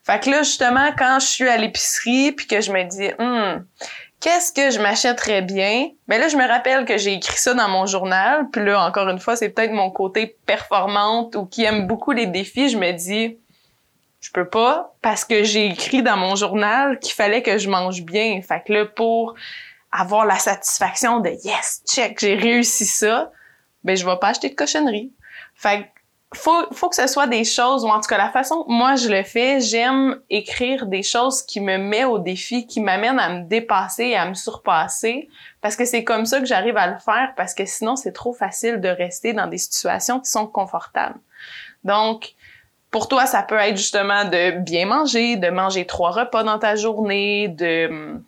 Fait 0.04 0.22
que 0.22 0.30
là, 0.30 0.44
justement, 0.44 0.92
quand 0.98 1.20
je 1.20 1.28
suis 1.28 1.48
à 1.48 1.58
l'épicerie 1.58 2.32
puis 2.32 2.48
que 2.48 2.62
je 2.62 2.72
me 2.72 2.84
dis, 2.84 3.12
hum, 3.20 3.66
qu'est-ce 4.20 4.52
que 4.52 4.72
je 4.72 4.80
m'achèterais 4.80 5.42
bien? 5.42 5.90
Mais 6.08 6.18
ben 6.18 6.22
là, 6.22 6.28
je 6.30 6.38
me 6.38 6.48
rappelle 6.48 6.86
que 6.86 6.98
j'ai 6.98 7.14
écrit 7.14 7.38
ça 7.38 7.54
dans 7.54 7.68
mon 7.68 7.86
journal. 7.86 8.48
Puis 8.52 8.64
là, 8.64 8.82
encore 8.82 9.10
une 9.10 9.20
fois, 9.20 9.36
c'est 9.36 9.50
peut-être 9.50 9.72
mon 9.72 9.92
côté 9.92 10.38
performante 10.46 11.36
ou 11.36 11.46
qui 11.46 11.64
aime 11.64 11.88
beaucoup 11.88 12.12
les 12.12 12.26
défis. 12.26 12.70
Je 12.70 12.78
me 12.78 12.92
dis, 12.94 13.38
je 14.20 14.32
peux 14.32 14.48
pas 14.48 14.96
parce 15.02 15.26
que 15.26 15.44
j'ai 15.44 15.68
écrit 15.68 16.04
dans 16.04 16.18
mon 16.18 16.36
journal 16.36 17.00
qu'il 17.00 17.14
fallait 17.14 17.44
que 17.44 17.58
je 17.58 17.70
mange 17.70 18.02
bien. 18.04 18.42
Fait 18.42 18.64
que 18.66 18.74
là, 18.74 18.86
pour 18.86 19.36
avoir 19.92 20.26
la 20.26 20.38
satisfaction 20.38 21.20
de 21.20 21.30
yes, 21.30 21.82
check, 21.88 22.20
j'ai 22.20 22.36
réussi 22.36 22.86
ça, 22.86 23.32
ben 23.84 23.96
je 23.96 24.06
vais 24.06 24.18
pas 24.20 24.30
acheter 24.30 24.50
de 24.50 24.56
cochonnerie. 24.56 25.12
Fait 25.56 25.84
que 25.84 25.97
faut, 26.34 26.66
faut 26.74 26.90
que 26.90 26.96
ce 26.96 27.08
soit 27.08 27.28
des 27.28 27.46
choses, 27.46 27.86
ou 27.86 27.88
en 27.88 28.02
tout 28.02 28.08
cas 28.10 28.18
la 28.18 28.30
façon 28.30 28.64
que 28.64 28.72
moi 28.72 28.96
je 28.96 29.08
le 29.08 29.24
fais, 29.24 29.62
j'aime 29.62 30.20
écrire 30.30 30.86
des 30.86 31.04
choses 31.04 31.42
qui 31.42 31.62
me 31.62 31.78
mettent 31.78 32.06
au 32.06 32.20
défi, 32.20 32.68
qui 32.68 32.82
m'amènent 32.82 33.20
à 33.20 33.30
me 33.30 33.44
dépasser 33.44 34.14
à 34.16 34.28
me 34.28 34.34
surpasser, 34.34 35.30
parce 35.62 35.76
que 35.76 35.86
c'est 35.86 36.04
comme 36.04 36.26
ça 36.26 36.40
que 36.40 36.46
j'arrive 36.46 36.76
à 36.76 36.88
le 36.88 37.00
faire, 37.00 37.34
parce 37.38 37.54
que 37.54 37.66
sinon 37.66 37.96
c'est 37.96 38.12
trop 38.12 38.34
facile 38.34 38.82
de 38.82 38.90
rester 38.90 39.32
dans 39.34 39.48
des 39.48 39.58
situations 39.58 40.20
qui 40.20 40.30
sont 40.30 40.48
confortables. 40.48 41.20
Donc, 41.84 42.34
pour 42.92 43.08
toi, 43.08 43.26
ça 43.26 43.44
peut 43.44 43.56
être 43.56 43.78
justement 43.78 44.26
de 44.26 44.60
bien 44.60 44.86
manger, 44.86 45.36
de 45.36 45.50
manger 45.50 45.86
trois 45.86 46.12
repas 46.12 46.44
dans 46.44 46.60
ta 46.60 46.76
journée, 46.76 47.48
de 47.48 48.20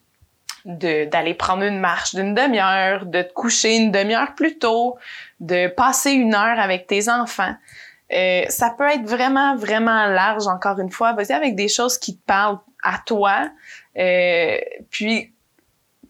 d'aller 0.66 1.34
prendre 1.34 1.64
une 1.64 1.80
marche 1.80 2.14
d'une 2.14 2.36
demi-heure, 2.36 3.06
de 3.06 3.22
te 3.22 3.32
coucher 3.32 3.78
une 3.78 3.92
demi-heure 3.92 4.36
plus 4.36 4.60
tôt, 4.60 4.98
de 5.40 5.68
passer 5.68 6.12
une 6.12 6.36
heure 6.36 6.60
avec 6.60 6.86
tes 6.86 7.10
enfants. 7.10 7.56
Euh, 8.12 8.44
ça 8.50 8.72
peut 8.72 8.88
être 8.88 9.06
vraiment, 9.06 9.56
vraiment 9.56 10.06
large, 10.08 10.48
encore 10.48 10.80
une 10.80 10.92
fois. 10.92 11.14
Vas-y 11.14 11.34
avec 11.34 11.56
des 11.56 11.68
choses 11.68 11.98
qui 11.98 12.18
te 12.18 12.26
parlent 12.26 12.60
à 12.84 13.00
toi. 13.06 13.50
Euh, 13.98 14.58
puis, 14.90 15.32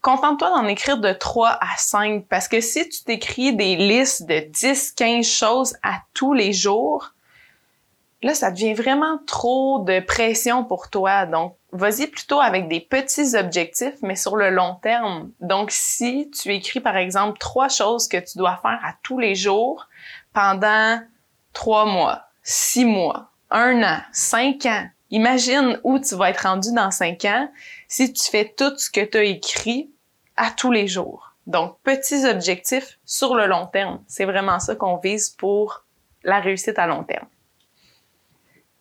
contente-toi 0.01 0.49
d'en 0.49 0.67
écrire 0.67 0.97
de 0.97 1.11
3 1.11 1.49
à 1.49 1.77
5 1.77 2.25
parce 2.29 2.47
que 2.47 2.61
si 2.61 2.87
tu 2.87 3.03
t'écris 3.03 3.55
des 3.55 3.75
listes 3.75 4.25
de 4.27 4.39
10, 4.39 4.93
15 4.93 5.25
choses 5.25 5.75
à 5.83 6.01
tous 6.13 6.33
les 6.33 6.53
jours, 6.53 7.13
là, 8.21 8.33
ça 8.33 8.51
devient 8.51 8.73
vraiment 8.73 9.19
trop 9.25 9.79
de 9.79 9.99
pression 9.99 10.63
pour 10.63 10.89
toi. 10.89 11.25
Donc, 11.25 11.55
vas-y 11.71 12.07
plutôt 12.07 12.39
avec 12.39 12.67
des 12.67 12.79
petits 12.79 13.35
objectifs, 13.35 13.95
mais 14.01 14.15
sur 14.15 14.37
le 14.37 14.49
long 14.49 14.75
terme. 14.81 15.31
Donc, 15.41 15.71
si 15.71 16.31
tu 16.31 16.53
écris, 16.53 16.79
par 16.79 16.95
exemple, 16.95 17.37
trois 17.39 17.67
choses 17.67 18.07
que 18.07 18.17
tu 18.17 18.37
dois 18.37 18.57
faire 18.61 18.79
à 18.83 18.93
tous 19.03 19.19
les 19.19 19.35
jours 19.35 19.87
pendant 20.33 21.01
trois 21.53 21.85
mois, 21.85 22.23
six 22.43 22.85
mois, 22.85 23.31
un 23.49 23.83
an, 23.83 23.99
cinq 24.11 24.65
ans. 24.65 24.87
Imagine 25.11 25.79
où 25.83 25.99
tu 25.99 26.15
vas 26.15 26.29
être 26.29 26.43
rendu 26.47 26.71
dans 26.73 26.91
cinq 26.91 27.25
ans 27.25 27.49
si 27.87 28.13
tu 28.13 28.29
fais 28.29 28.53
tout 28.55 28.77
ce 28.77 28.89
que 28.89 29.03
tu 29.03 29.17
as 29.17 29.23
écrit 29.23 29.89
à 30.35 30.51
tous 30.51 30.71
les 30.71 30.87
jours. 30.87 31.33
Donc, 31.47 31.77
petits 31.83 32.25
objectifs 32.25 32.99
sur 33.05 33.33
le 33.33 33.47
long 33.47 33.65
terme. 33.65 34.03
C'est 34.07 34.25
vraiment 34.25 34.59
ça 34.59 34.75
qu'on 34.75 34.97
vise 34.97 35.29
pour 35.29 35.83
la 36.23 36.39
réussite 36.39 36.77
à 36.77 36.85
long 36.85 37.03
terme. 37.03 37.27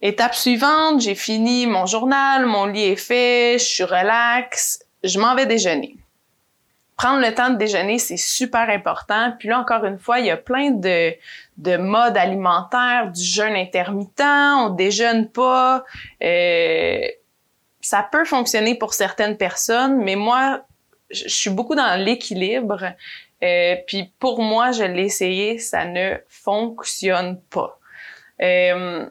Étape 0.00 0.34
suivante, 0.34 1.00
j'ai 1.00 1.14
fini 1.14 1.66
mon 1.66 1.87
journal, 1.87 2.46
mon 2.46 2.66
lit 2.66 2.84
est 2.84 2.96
fait, 2.96 3.58
je 3.58 3.64
suis 3.64 3.84
relax, 3.84 4.84
je 5.02 5.18
m'en 5.18 5.34
vais 5.34 5.46
déjeuner 5.46 5.96
prendre 6.99 7.25
le 7.25 7.33
temps 7.33 7.50
de 7.50 7.57
déjeuner, 7.57 7.99
c'est 7.99 8.17
super 8.19 8.69
important. 8.69 9.33
Puis 9.38 9.49
là, 9.49 9.61
encore 9.61 9.85
une 9.85 9.99
fois, 9.99 10.19
il 10.19 10.26
y 10.26 10.31
a 10.31 10.37
plein 10.37 10.73
de, 10.73 11.14
de 11.57 11.76
modes 11.76 12.17
alimentaires, 12.17 13.12
du 13.12 13.23
jeûne 13.23 13.55
intermittent, 13.55 14.21
on 14.21 14.71
déjeune 14.71 15.31
pas. 15.31 15.85
Euh, 16.23 17.00
ça 17.81 18.07
peut 18.11 18.25
fonctionner 18.25 18.75
pour 18.75 18.95
certaines 18.95 19.37
personnes, 19.37 20.02
mais 20.02 20.17
moi, 20.17 20.62
je 21.11 21.28
suis 21.28 21.50
beaucoup 21.50 21.76
dans 21.76 21.99
l'équilibre. 22.05 22.93
Euh, 23.45 23.76
puis 23.87 24.12
pour 24.19 24.43
moi, 24.43 24.73
je 24.73 24.83
l'ai 24.83 25.05
essayé, 25.05 25.59
ça 25.59 25.85
ne 25.85 26.17
fonctionne 26.28 27.40
pas. 27.49 27.78
Euh, 28.43 29.09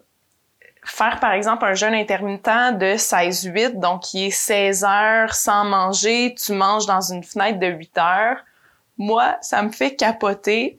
faire 0.89 1.19
par 1.19 1.33
exemple 1.33 1.65
un 1.65 1.73
jeûne 1.73 1.93
intermittent 1.93 2.77
de 2.77 2.95
16-8, 2.95 3.79
donc 3.79 4.01
qui 4.01 4.27
est 4.27 4.31
16 4.31 4.83
heures 4.83 5.33
sans 5.33 5.65
manger, 5.65 6.35
tu 6.35 6.53
manges 6.53 6.85
dans 6.85 7.01
une 7.01 7.23
fenêtre 7.23 7.59
de 7.59 7.67
8 7.67 7.97
heures, 7.97 8.37
moi, 8.97 9.37
ça 9.41 9.61
me 9.61 9.69
fait 9.69 9.95
capoter. 9.95 10.77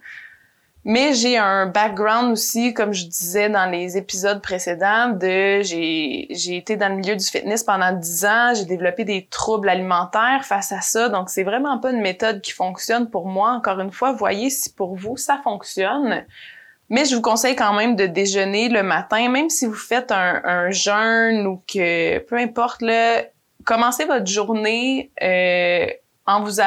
Mais 0.85 1.13
j'ai 1.13 1.37
un 1.37 1.67
background 1.67 2.33
aussi, 2.33 2.73
comme 2.73 2.95
je 2.95 3.05
disais 3.05 3.51
dans 3.51 3.67
les 3.71 3.99
épisodes 3.99 4.41
précédents, 4.41 5.11
de 5.11 5.61
j'ai 5.63 6.57
été 6.57 6.77
dans 6.77 6.89
le 6.89 6.95
milieu 6.95 7.15
du 7.15 7.25
fitness 7.25 7.63
pendant 7.63 7.93
10 7.93 8.25
ans, 8.25 8.53
j'ai 8.55 8.65
développé 8.65 9.05
des 9.05 9.27
troubles 9.27 9.69
alimentaires 9.69 10.45
face 10.45 10.73
à 10.73 10.81
ça, 10.81 11.11
donc 11.11 11.29
c'est 11.29 11.43
vraiment 11.43 11.79
pas 11.79 11.91
une 11.91 12.01
méthode 12.01 12.41
qui 12.41 12.53
fonctionne 12.53 13.11
pour 13.11 13.27
moi. 13.27 13.51
Encore 13.51 13.81
une 13.81 13.93
fois, 13.93 14.13
voyez 14.13 14.49
si 14.49 14.73
pour 14.73 14.95
vous 14.97 15.17
ça 15.17 15.41
fonctionne. 15.45 16.25
Mais 16.91 17.05
je 17.05 17.15
vous 17.15 17.23
conseille 17.23 17.55
quand 17.55 17.75
même 17.75 17.97
de 17.97 18.07
déjeuner 18.07 18.69
le 18.69 18.83
matin, 18.83 19.29
même 19.29 19.51
si 19.51 19.67
vous 19.67 19.75
faites 19.75 20.11
un, 20.11 20.71
jeûne 20.71 21.47
ou 21.47 21.63
que 21.67 22.19
peu 22.21 22.37
importe, 22.37 22.83
commencez 23.65 24.07
votre 24.07 24.27
journée 24.27 25.11
euh, 25.23 25.87
en 26.27 26.43
vous, 26.43 26.61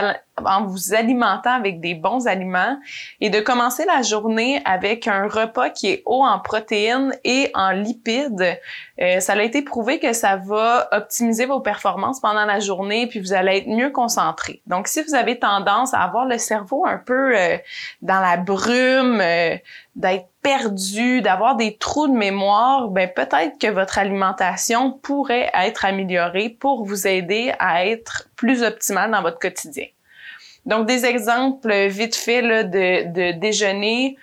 en 0.45 0.65
vous 0.65 0.93
alimentant 0.93 1.53
avec 1.53 1.79
des 1.79 1.95
bons 1.95 2.27
aliments 2.27 2.77
et 3.19 3.29
de 3.29 3.39
commencer 3.39 3.86
la 3.86 4.01
journée 4.01 4.62
avec 4.65 5.07
un 5.07 5.27
repas 5.27 5.69
qui 5.69 5.88
est 5.88 6.03
haut 6.05 6.24
en 6.24 6.39
protéines 6.39 7.13
et 7.24 7.51
en 7.53 7.71
lipides. 7.71 8.60
Euh, 9.01 9.19
ça 9.19 9.33
a 9.33 9.41
été 9.41 9.62
prouvé 9.62 10.00
que 10.00 10.13
ça 10.13 10.38
va 10.38 10.88
optimiser 10.91 11.45
vos 11.45 11.60
performances 11.60 12.19
pendant 12.19 12.45
la 12.45 12.60
journée 12.60 13.07
puis 13.07 13.19
vous 13.19 13.33
allez 13.33 13.57
être 13.57 13.67
mieux 13.67 13.89
concentré. 13.89 14.62
Donc 14.67 14.88
si 14.88 15.01
vous 15.01 15.15
avez 15.15 15.39
tendance 15.39 15.93
à 15.93 16.01
avoir 16.01 16.25
le 16.25 16.38
cerveau 16.38 16.86
un 16.86 16.98
peu 16.98 17.38
euh, 17.38 17.57
dans 18.01 18.19
la 18.19 18.38
brume, 18.38 19.21
euh, 19.21 19.55
d'être 19.95 20.27
perdu, 20.41 21.21
d'avoir 21.21 21.55
des 21.55 21.77
trous 21.77 22.07
de 22.07 22.13
mémoire, 22.13 22.88
ben 22.88 23.10
peut-être 23.13 23.60
que 23.60 23.67
votre 23.67 23.98
alimentation 23.98 24.91
pourrait 24.91 25.51
être 25.53 25.86
améliorée 25.86 26.50
pour 26.50 26.86
vous 26.86 27.07
aider 27.07 27.53
à 27.60 27.86
être 27.86 28.29
plus 28.36 28.63
optimal 28.63 29.12
dans 29.12 29.21
votre 29.21 29.39
quotidien. 29.39 29.86
Donc 30.65 30.87
des 30.87 31.05
exemples 31.05 31.87
vite 31.87 32.15
faits 32.15 32.43
là, 32.43 32.63
de, 32.63 33.11
de 33.11 33.39
déjeuner 33.39 34.17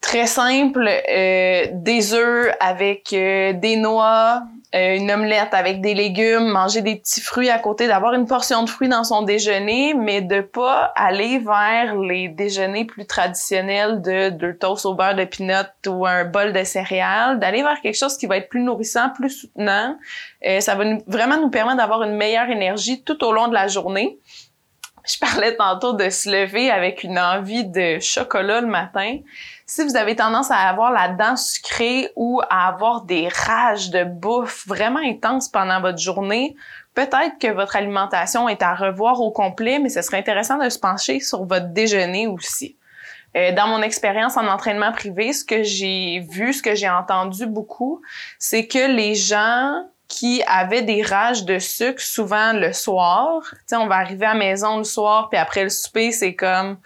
très 0.00 0.26
simple, 0.26 0.88
euh, 0.88 1.66
des 1.72 2.14
œufs 2.14 2.54
avec 2.60 3.12
euh, 3.12 3.52
des 3.52 3.76
noix, 3.76 4.42
euh, 4.74 4.96
une 4.96 5.10
omelette 5.10 5.54
avec 5.54 5.80
des 5.80 5.94
légumes, 5.94 6.48
manger 6.48 6.82
des 6.82 6.96
petits 6.96 7.22
fruits 7.22 7.48
à 7.48 7.58
côté, 7.58 7.86
d'avoir 7.86 8.12
une 8.12 8.26
portion 8.26 8.62
de 8.62 8.68
fruits 8.68 8.88
dans 8.88 9.02
son 9.02 9.22
déjeuner, 9.22 9.94
mais 9.94 10.20
de 10.20 10.40
pas 10.42 10.92
aller 10.94 11.38
vers 11.38 11.96
les 11.96 12.28
déjeuners 12.28 12.84
plus 12.84 13.06
traditionnels 13.06 14.02
de 14.02 14.28
deux 14.28 14.54
toasts 14.54 14.84
au 14.84 14.94
beurre 14.94 15.14
de 15.14 15.24
peanut 15.24 15.66
ou 15.86 16.06
un 16.06 16.24
bol 16.24 16.52
de 16.52 16.64
céréales, 16.64 17.38
d'aller 17.38 17.62
vers 17.62 17.80
quelque 17.80 17.96
chose 17.96 18.18
qui 18.18 18.26
va 18.26 18.36
être 18.36 18.50
plus 18.50 18.62
nourrissant, 18.62 19.08
plus 19.10 19.30
soutenant. 19.30 19.96
Euh, 20.46 20.60
ça 20.60 20.74
va 20.74 20.84
vraiment 21.06 21.38
nous 21.38 21.50
permettre 21.50 21.78
d'avoir 21.78 22.02
une 22.02 22.14
meilleure 22.14 22.50
énergie 22.50 23.02
tout 23.02 23.24
au 23.24 23.32
long 23.32 23.48
de 23.48 23.54
la 23.54 23.68
journée. 23.68 24.18
Je 25.08 25.18
parlais 25.18 25.56
tantôt 25.56 25.94
de 25.94 26.10
se 26.10 26.28
lever 26.28 26.70
avec 26.70 27.02
une 27.02 27.18
envie 27.18 27.64
de 27.64 27.98
chocolat 27.98 28.60
le 28.60 28.66
matin. 28.66 29.18
Si 29.64 29.82
vous 29.82 29.96
avez 29.96 30.14
tendance 30.14 30.50
à 30.50 30.56
avoir 30.56 30.92
la 30.92 31.08
dent 31.08 31.34
sucrée 31.34 32.10
ou 32.14 32.42
à 32.50 32.68
avoir 32.68 33.02
des 33.02 33.28
rages 33.28 33.88
de 33.88 34.04
bouffe 34.04 34.66
vraiment 34.66 35.00
intenses 35.02 35.48
pendant 35.48 35.80
votre 35.80 35.98
journée, 35.98 36.54
peut-être 36.94 37.38
que 37.40 37.50
votre 37.50 37.76
alimentation 37.76 38.50
est 38.50 38.62
à 38.62 38.74
revoir 38.74 39.22
au 39.22 39.30
complet, 39.30 39.78
mais 39.78 39.88
ce 39.88 40.02
serait 40.02 40.18
intéressant 40.18 40.58
de 40.62 40.68
se 40.68 40.78
pencher 40.78 41.20
sur 41.20 41.46
votre 41.46 41.68
déjeuner 41.68 42.26
aussi. 42.26 42.76
Euh, 43.36 43.52
dans 43.52 43.66
mon 43.66 43.80
expérience 43.80 44.36
en 44.36 44.46
entraînement 44.46 44.92
privé, 44.92 45.32
ce 45.32 45.44
que 45.44 45.62
j'ai 45.62 46.26
vu, 46.30 46.52
ce 46.52 46.62
que 46.62 46.74
j'ai 46.74 46.88
entendu 46.88 47.46
beaucoup, 47.46 48.02
c'est 48.38 48.66
que 48.66 48.94
les 48.94 49.14
gens 49.14 49.84
qui 50.08 50.42
avaient 50.46 50.82
des 50.82 51.02
rages 51.02 51.44
de 51.44 51.58
sucre 51.58 52.00
souvent 52.00 52.54
le 52.54 52.72
soir. 52.72 53.42
Tu 53.50 53.58
sais, 53.66 53.76
on 53.76 53.86
va 53.86 53.96
arriver 53.96 54.26
à 54.26 54.32
la 54.32 54.38
maison 54.38 54.78
le 54.78 54.84
soir, 54.84 55.28
puis 55.28 55.38
après 55.38 55.62
le 55.62 55.68
souper, 55.68 56.12
c'est 56.12 56.34
comme 56.34 56.78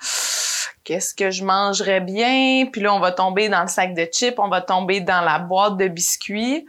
qu'est-ce 0.85 1.15
que 1.15 1.31
je 1.31 1.45
mangerais 1.45 2.01
bien, 2.01 2.67
puis 2.71 2.81
là 2.81 2.93
on 2.93 2.99
va 2.99 3.13
tomber 3.13 3.49
dans 3.49 3.63
le 3.63 3.69
sac 3.69 3.95
de 3.95 4.05
chips, 4.13 4.39
on 4.39 4.49
va 4.49 4.61
tomber 4.61 5.01
dans 5.01 5.21
la 5.21 5.39
boîte 5.39 5.77
de 5.77 5.87
biscuits. 5.87 6.67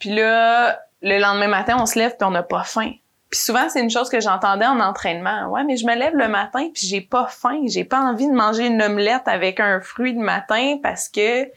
Puis 0.00 0.10
là 0.10 0.80
le 1.02 1.18
lendemain 1.18 1.48
matin, 1.48 1.76
on 1.80 1.86
se 1.86 1.98
lève 1.98 2.16
puis 2.18 2.26
on 2.26 2.30
n'a 2.30 2.42
pas 2.42 2.64
faim. 2.64 2.92
Puis 3.30 3.40
souvent, 3.40 3.68
c'est 3.68 3.80
une 3.80 3.90
chose 3.90 4.10
que 4.10 4.20
j'entendais 4.20 4.66
en 4.66 4.80
entraînement. 4.80 5.46
Ouais, 5.50 5.62
mais 5.62 5.76
je 5.76 5.86
me 5.86 5.94
lève 5.94 6.16
le 6.16 6.26
matin 6.28 6.68
puis 6.74 6.86
j'ai 6.86 7.00
pas 7.00 7.26
faim, 7.28 7.60
j'ai 7.68 7.84
pas 7.84 8.00
envie 8.00 8.26
de 8.26 8.34
manger 8.34 8.66
une 8.66 8.82
omelette 8.82 9.26
avec 9.26 9.60
un 9.60 9.80
fruit 9.80 10.12
le 10.12 10.20
matin 10.20 10.78
parce 10.82 11.08
que 11.08 11.48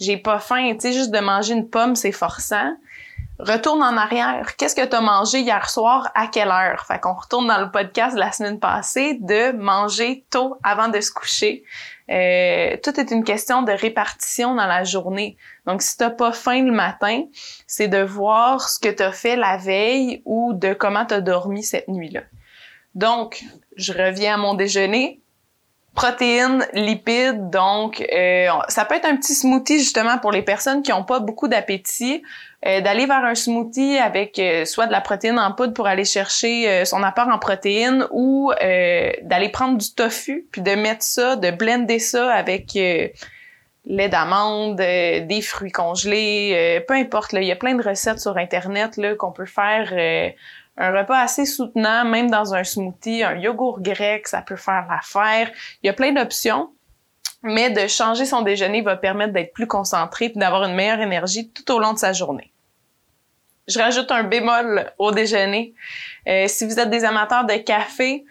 j'ai 0.00 0.16
pas 0.16 0.40
faim, 0.40 0.72
tu 0.72 0.80
sais 0.80 0.92
juste 0.92 1.10
de 1.10 1.20
manger 1.20 1.54
une 1.54 1.68
pomme, 1.68 1.94
c'est 1.94 2.12
forçant. 2.12 2.74
Retourne 3.42 3.82
en 3.82 3.96
arrière. 3.96 4.54
Qu'est-ce 4.56 4.74
que 4.74 4.84
tu 4.84 4.94
as 4.94 5.00
mangé 5.00 5.40
hier 5.40 5.70
soir? 5.70 6.10
À 6.14 6.26
quelle 6.26 6.48
heure? 6.48 6.84
Fait 6.86 7.00
qu'on 7.00 7.14
retourne 7.14 7.46
dans 7.46 7.58
le 7.58 7.70
podcast 7.70 8.14
de 8.14 8.20
la 8.20 8.32
semaine 8.32 8.60
passée 8.60 9.14
de 9.14 9.52
manger 9.52 10.26
tôt 10.28 10.58
avant 10.62 10.88
de 10.88 11.00
se 11.00 11.10
coucher. 11.10 11.64
Euh, 12.10 12.76
tout 12.82 13.00
est 13.00 13.10
une 13.10 13.24
question 13.24 13.62
de 13.62 13.72
répartition 13.72 14.54
dans 14.54 14.66
la 14.66 14.84
journée. 14.84 15.38
Donc, 15.66 15.80
si 15.80 15.96
t'as 15.96 16.10
pas 16.10 16.32
faim 16.32 16.64
le 16.64 16.72
matin, 16.72 17.22
c'est 17.66 17.88
de 17.88 18.02
voir 18.02 18.68
ce 18.68 18.78
que 18.78 18.88
tu 18.88 19.02
as 19.02 19.12
fait 19.12 19.36
la 19.36 19.56
veille 19.56 20.20
ou 20.26 20.52
de 20.52 20.74
comment 20.74 21.06
tu 21.06 21.14
as 21.14 21.22
dormi 21.22 21.62
cette 21.62 21.88
nuit-là. 21.88 22.22
Donc, 22.94 23.42
je 23.76 23.92
reviens 23.92 24.34
à 24.34 24.36
mon 24.36 24.54
déjeuner 24.54 25.19
protéines, 25.94 26.66
lipides, 26.72 27.50
donc 27.50 28.00
euh, 28.12 28.46
ça 28.68 28.84
peut 28.84 28.94
être 28.94 29.06
un 29.06 29.16
petit 29.16 29.34
smoothie 29.34 29.80
justement 29.80 30.18
pour 30.18 30.30
les 30.30 30.42
personnes 30.42 30.82
qui 30.82 30.92
n'ont 30.92 31.04
pas 31.04 31.18
beaucoup 31.18 31.48
d'appétit, 31.48 32.22
euh, 32.64 32.80
d'aller 32.80 33.06
vers 33.06 33.24
un 33.24 33.34
smoothie 33.34 33.98
avec 33.98 34.38
euh, 34.38 34.64
soit 34.64 34.86
de 34.86 34.92
la 34.92 35.00
protéine 35.00 35.38
en 35.38 35.52
poudre 35.52 35.74
pour 35.74 35.88
aller 35.88 36.04
chercher 36.04 36.84
son 36.84 37.02
apport 37.02 37.28
en 37.28 37.38
protéines 37.38 38.06
ou 38.12 38.52
d'aller 38.60 39.48
prendre 39.48 39.78
du 39.78 39.92
tofu 39.92 40.46
puis 40.52 40.62
de 40.62 40.72
mettre 40.72 41.02
ça, 41.02 41.36
de 41.36 41.50
blender 41.50 41.98
ça 41.98 42.32
avec 42.32 42.74
lait 42.74 44.08
d'amande, 44.08 44.76
des 44.76 45.42
fruits 45.42 45.72
congelés, 45.72 46.84
peu 46.86 46.94
importe. 46.94 47.32
il 47.32 47.44
y 47.44 47.52
a 47.52 47.56
plein 47.56 47.74
de 47.74 47.82
recettes 47.82 48.20
sur 48.20 48.36
internet 48.36 48.96
là 48.96 49.14
qu'on 49.16 49.32
peut 49.32 49.46
faire 49.46 49.92
un 50.76 50.92
repas 50.92 51.18
assez 51.18 51.44
soutenant, 51.46 52.04
même 52.04 52.30
dans 52.30 52.54
un 52.54 52.64
smoothie, 52.64 53.22
un 53.22 53.36
yogourt 53.36 53.80
grec, 53.80 54.28
ça 54.28 54.42
peut 54.42 54.56
faire 54.56 54.86
l'affaire. 54.88 55.50
Il 55.82 55.86
y 55.86 55.90
a 55.90 55.92
plein 55.92 56.12
d'options, 56.12 56.70
mais 57.42 57.70
de 57.70 57.86
changer 57.86 58.24
son 58.24 58.42
déjeuner 58.42 58.82
va 58.82 58.96
permettre 58.96 59.32
d'être 59.32 59.52
plus 59.52 59.66
concentré 59.66 60.26
et 60.26 60.38
d'avoir 60.38 60.64
une 60.64 60.74
meilleure 60.74 61.00
énergie 61.00 61.50
tout 61.50 61.70
au 61.72 61.78
long 61.78 61.92
de 61.92 61.98
sa 61.98 62.12
journée. 62.12 62.52
Je 63.68 63.78
rajoute 63.78 64.10
un 64.10 64.24
bémol 64.24 64.92
au 64.98 65.12
déjeuner. 65.12 65.74
Euh, 66.26 66.46
si 66.48 66.66
vous 66.66 66.80
êtes 66.80 66.90
des 66.90 67.04
amateurs 67.04 67.44
de 67.44 67.54
café, 67.54 68.24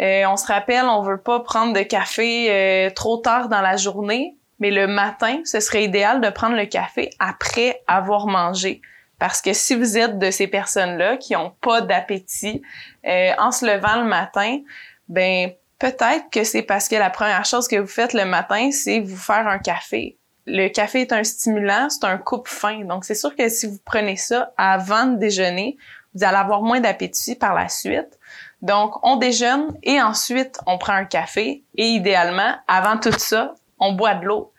euh, 0.00 0.24
on 0.26 0.36
se 0.36 0.46
rappelle, 0.46 0.84
on 0.84 1.02
veut 1.02 1.20
pas 1.20 1.40
prendre 1.40 1.72
de 1.72 1.82
café 1.82 2.48
euh, 2.50 2.90
trop 2.90 3.18
tard 3.18 3.48
dans 3.48 3.60
la 3.60 3.76
journée, 3.76 4.36
mais 4.58 4.70
le 4.70 4.86
matin, 4.86 5.40
ce 5.44 5.60
serait 5.60 5.84
idéal 5.84 6.20
de 6.20 6.30
prendre 6.30 6.56
le 6.56 6.66
café 6.66 7.10
après 7.18 7.82
avoir 7.86 8.26
mangé. 8.26 8.80
Parce 9.18 9.40
que 9.40 9.52
si 9.52 9.74
vous 9.74 9.96
êtes 9.96 10.18
de 10.18 10.30
ces 10.30 10.46
personnes-là 10.46 11.16
qui 11.16 11.36
ont 11.36 11.54
pas 11.60 11.80
d'appétit 11.80 12.62
euh, 13.06 13.30
en 13.38 13.50
se 13.50 13.64
levant 13.64 14.02
le 14.02 14.08
matin, 14.08 14.60
ben 15.08 15.52
peut-être 15.78 16.30
que 16.30 16.44
c'est 16.44 16.62
parce 16.62 16.88
que 16.88 16.96
la 16.96 17.10
première 17.10 17.44
chose 17.44 17.68
que 17.68 17.76
vous 17.76 17.86
faites 17.86 18.12
le 18.12 18.24
matin, 18.24 18.70
c'est 18.72 19.00
vous 19.00 19.16
faire 19.16 19.46
un 19.48 19.58
café. 19.58 20.18
Le 20.46 20.68
café 20.68 21.02
est 21.02 21.12
un 21.12 21.24
stimulant, 21.24 21.88
c'est 21.88 22.04
un 22.04 22.18
coupe-faim. 22.18 22.84
Donc 22.84 23.04
c'est 23.04 23.14
sûr 23.14 23.34
que 23.34 23.48
si 23.48 23.66
vous 23.66 23.78
prenez 23.84 24.16
ça 24.16 24.52
avant 24.56 25.06
de 25.06 25.16
déjeuner, 25.16 25.76
vous 26.14 26.24
allez 26.24 26.36
avoir 26.36 26.62
moins 26.62 26.80
d'appétit 26.80 27.34
par 27.34 27.54
la 27.54 27.68
suite. 27.68 28.18
Donc 28.62 28.94
on 29.02 29.16
déjeune 29.16 29.76
et 29.82 30.00
ensuite 30.00 30.58
on 30.66 30.78
prend 30.78 30.94
un 30.94 31.04
café 31.04 31.64
et 31.76 31.86
idéalement, 31.86 32.54
avant 32.68 32.98
tout 32.98 33.12
ça, 33.18 33.54
on 33.78 33.92
boit 33.92 34.14
de 34.14 34.26
l'eau. 34.26 34.52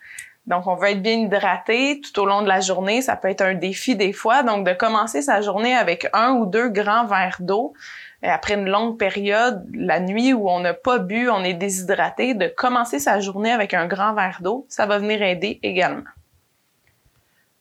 Donc, 0.48 0.66
on 0.66 0.74
veut 0.74 0.88
être 0.88 1.02
bien 1.02 1.12
hydraté 1.12 2.00
tout 2.00 2.20
au 2.20 2.26
long 2.26 2.42
de 2.42 2.48
la 2.48 2.60
journée. 2.60 3.02
Ça 3.02 3.16
peut 3.16 3.28
être 3.28 3.42
un 3.42 3.54
défi 3.54 3.94
des 3.94 4.12
fois. 4.12 4.42
Donc, 4.42 4.66
de 4.66 4.72
commencer 4.72 5.22
sa 5.22 5.40
journée 5.40 5.74
avec 5.74 6.08
un 6.12 6.32
ou 6.32 6.46
deux 6.46 6.68
grands 6.68 7.06
verres 7.06 7.38
d'eau 7.40 7.74
après 8.22 8.54
une 8.54 8.68
longue 8.68 8.98
période, 8.98 9.64
la 9.72 10.00
nuit 10.00 10.32
où 10.32 10.48
on 10.48 10.60
n'a 10.60 10.74
pas 10.74 10.98
bu, 10.98 11.30
on 11.30 11.44
est 11.44 11.54
déshydraté, 11.54 12.34
de 12.34 12.48
commencer 12.48 12.98
sa 12.98 13.20
journée 13.20 13.52
avec 13.52 13.74
un 13.74 13.86
grand 13.86 14.12
verre 14.14 14.38
d'eau, 14.40 14.66
ça 14.68 14.86
va 14.86 14.98
venir 14.98 15.22
aider 15.22 15.60
également. 15.62 16.02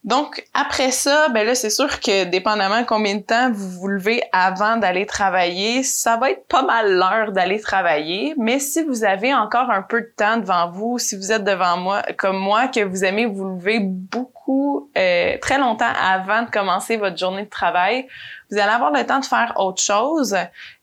Donc, 0.08 0.42
après 0.54 0.92
ça, 0.92 1.28
ben 1.34 1.46
là, 1.46 1.54
c'est 1.54 1.70
sûr 1.70 2.00
que 2.00 2.24
dépendamment 2.24 2.86
combien 2.86 3.16
de 3.16 3.24
temps 3.24 3.52
vous 3.52 3.70
vous 3.72 3.88
levez 3.90 4.24
avant 4.32 4.78
d'aller 4.78 5.06
travailler, 5.06 5.84
ça 5.84 6.16
va 6.16 6.32
être 6.32 6.48
pas 6.48 6.62
mal 6.62 6.94
l'heure 6.94 7.34
d'aller 7.34 7.60
travailler. 7.60 8.34
Mais 8.38 8.58
si 8.60 8.82
vous 8.84 9.04
avez 9.04 9.34
encore 9.34 9.70
un 9.70 9.82
peu 9.82 10.00
de 10.00 10.14
temps 10.16 10.38
devant 10.38 10.72
vous, 10.72 10.98
si 10.98 11.18
vous 11.18 11.34
êtes 11.34 11.44
devant 11.44 11.76
moi, 11.76 12.04
comme 12.18 12.38
moi, 12.38 12.70
que 12.70 12.80
vous 12.80 13.04
aimez 13.04 13.26
vous 13.26 13.50
lever 13.50 13.82
beaucoup, 13.82 14.90
euh, 14.98 15.38
très 15.42 15.58
longtemps 15.58 15.92
avant 16.02 16.44
de 16.44 16.50
commencer 16.52 16.96
votre 16.96 17.18
journée 17.18 17.44
de 17.44 17.50
travail, 17.50 18.08
vous 18.50 18.58
allez 18.58 18.72
avoir 18.72 18.92
le 18.92 19.06
temps 19.06 19.20
de 19.20 19.26
faire 19.26 19.56
autre 19.58 19.82
chose. 19.82 20.38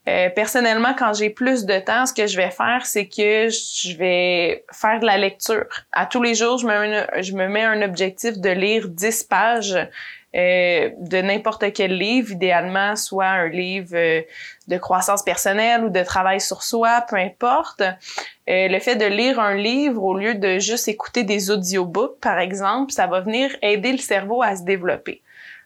Euh, 0.07 0.29
personnellement, 0.29 0.95
quand 0.95 1.14
j'ai 1.14 1.31
plus 1.31 1.64
de 1.64 1.79
temps, 1.79 2.05
ce 2.05 2.12
que 2.12 2.27
je 2.27 2.37
vais 2.37 2.51
faire, 2.51 2.85
c'est 2.85 3.07
que 3.07 3.49
je 3.49 3.97
vais 3.97 4.64
faire 4.71 5.01
de 5.01 5.07
la 5.07 5.17
lecture. 5.17 5.64
À 5.93 6.05
tous 6.05 6.23
les 6.23 6.35
jours, 6.35 6.59
je 6.59 6.67
me, 6.67 7.23
je 7.23 7.33
me 7.33 7.49
mets 7.49 7.64
un 7.64 7.81
objectif 7.83 8.38
de 8.38 8.51
lire 8.51 8.88
10 8.88 9.25
pages 9.25 9.79
euh, 10.37 10.90
de 10.99 11.19
n'importe 11.23 11.73
quel 11.73 11.97
livre, 11.97 12.33
idéalement 12.33 12.97
soit 12.97 13.27
un 13.29 13.49
livre 13.49 13.95
euh, 13.95 14.21
de 14.69 14.77
croissance 14.77 15.23
personnelle 15.23 15.85
ou 15.85 15.88
de 15.88 16.03
travail 16.03 16.40
sur 16.40 16.62
soi, 16.62 17.03
peu 17.09 17.17
importe. 17.17 17.83
le 18.47 18.79
fait 18.81 18.97
de 18.97 19.07
lire 19.07 19.40
un 19.40 19.55
livre 19.55 20.03
au 20.03 20.19
lieu 20.19 20.35
de 20.35 20.59
juste 20.59 20.88
écouter 20.88 21.23
des 21.23 21.51
audiobooks, 21.51 22.21
par 22.21 22.40
exemple, 22.40 22.93
ça 22.93 23.07
va 23.07 23.21
venir 23.21 23.57
aider 23.62 23.93
le 23.93 23.99
cerveau 23.99 24.43
à 24.43 24.57
se 24.57 24.64
développer. 24.64 25.23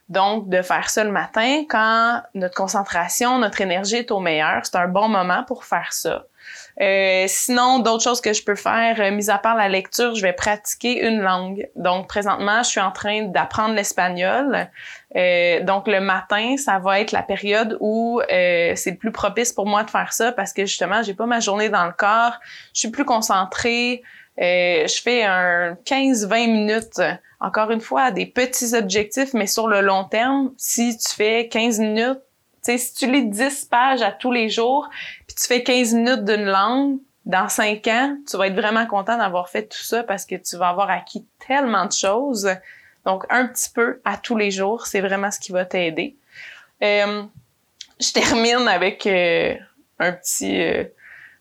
Donc, 0.08 0.48
de 0.48 0.62
faire 0.62 0.88
ça 0.88 1.04
le 1.04 1.10
matin, 1.10 1.64
quand 1.68 2.22
notre 2.34 2.54
concentration, 2.54 3.38
notre 3.38 3.60
énergie 3.60 3.96
est 3.96 4.10
au 4.10 4.20
meilleur, 4.20 4.64
c'est 4.64 4.76
un 4.76 4.88
bon 4.88 5.08
moment 5.08 5.44
pour 5.44 5.64
faire 5.64 5.92
ça. 5.92 6.24
Euh, 6.80 7.24
sinon, 7.26 7.80
d'autres 7.80 8.04
choses 8.04 8.20
que 8.20 8.32
je 8.32 8.42
peux 8.42 8.54
faire, 8.54 9.00
euh, 9.00 9.10
mis 9.10 9.28
à 9.28 9.38
part 9.38 9.56
la 9.56 9.68
lecture, 9.68 10.14
je 10.14 10.22
vais 10.22 10.32
pratiquer 10.32 11.06
une 11.06 11.20
langue. 11.20 11.68
Donc, 11.76 12.08
présentement, 12.08 12.62
je 12.62 12.68
suis 12.68 12.80
en 12.80 12.92
train 12.92 13.24
d'apprendre 13.24 13.74
l'espagnol. 13.74 14.70
Euh, 15.16 15.60
donc, 15.62 15.88
le 15.88 16.00
matin, 16.00 16.56
ça 16.56 16.78
va 16.78 17.00
être 17.00 17.12
la 17.12 17.22
période 17.22 17.76
où 17.80 18.22
c'est 18.28 18.90
le 18.92 18.96
plus 18.96 19.12
propice 19.12 19.52
pour 19.52 19.66
moi 19.66 19.82
de 19.82 19.90
faire 19.90 20.12
ça 20.12 20.32
parce 20.32 20.52
que 20.52 20.64
justement, 20.64 21.02
j'ai 21.02 21.14
pas 21.14 21.26
ma 21.26 21.40
journée 21.40 21.68
dans 21.68 21.84
le 21.84 21.92
corps. 21.92 22.38
Je 22.74 22.80
suis 22.80 22.90
plus 22.90 23.04
concentrée. 23.04 24.02
Euh, 24.40 24.86
je 24.86 25.02
fais 25.02 25.24
un 25.24 25.74
15-20 25.84 26.50
minutes, 26.50 27.00
encore 27.40 27.70
une 27.70 27.80
fois, 27.80 28.10
des 28.10 28.26
petits 28.26 28.74
objectifs, 28.74 29.34
mais 29.34 29.46
sur 29.46 29.66
le 29.68 29.80
long 29.80 30.04
terme, 30.04 30.52
si 30.56 30.96
tu 30.96 31.14
fais 31.14 31.48
15 31.48 31.80
minutes, 31.80 32.20
si 32.62 32.94
tu 32.94 33.10
lis 33.10 33.26
10 33.26 33.64
pages 33.64 34.02
à 34.02 34.12
tous 34.12 34.30
les 34.30 34.48
jours, 34.48 34.88
puis 35.26 35.34
tu 35.34 35.44
fais 35.44 35.62
15 35.62 35.94
minutes 35.94 36.24
d'une 36.24 36.44
langue, 36.44 36.98
dans 37.28 37.48
5 37.48 37.86
ans, 37.88 38.16
tu 38.28 38.36
vas 38.38 38.46
être 38.46 38.54
vraiment 38.54 38.86
content 38.86 39.18
d'avoir 39.18 39.50
fait 39.50 39.66
tout 39.66 39.82
ça 39.82 40.02
parce 40.02 40.24
que 40.24 40.34
tu 40.36 40.56
vas 40.56 40.70
avoir 40.70 40.90
acquis 40.90 41.26
tellement 41.46 41.84
de 41.84 41.92
choses. 41.92 42.48
Donc, 43.04 43.24
un 43.28 43.46
petit 43.46 43.70
peu 43.70 44.00
à 44.04 44.16
tous 44.16 44.36
les 44.36 44.50
jours, 44.50 44.86
c'est 44.86 45.02
vraiment 45.02 45.30
ce 45.30 45.38
qui 45.38 45.52
va 45.52 45.66
t'aider. 45.66 46.16
Euh, 46.82 47.22
je 48.00 48.12
termine 48.12 48.66
avec 48.66 49.06
euh, 49.06 49.54
un 49.98 50.12
petit 50.12 50.88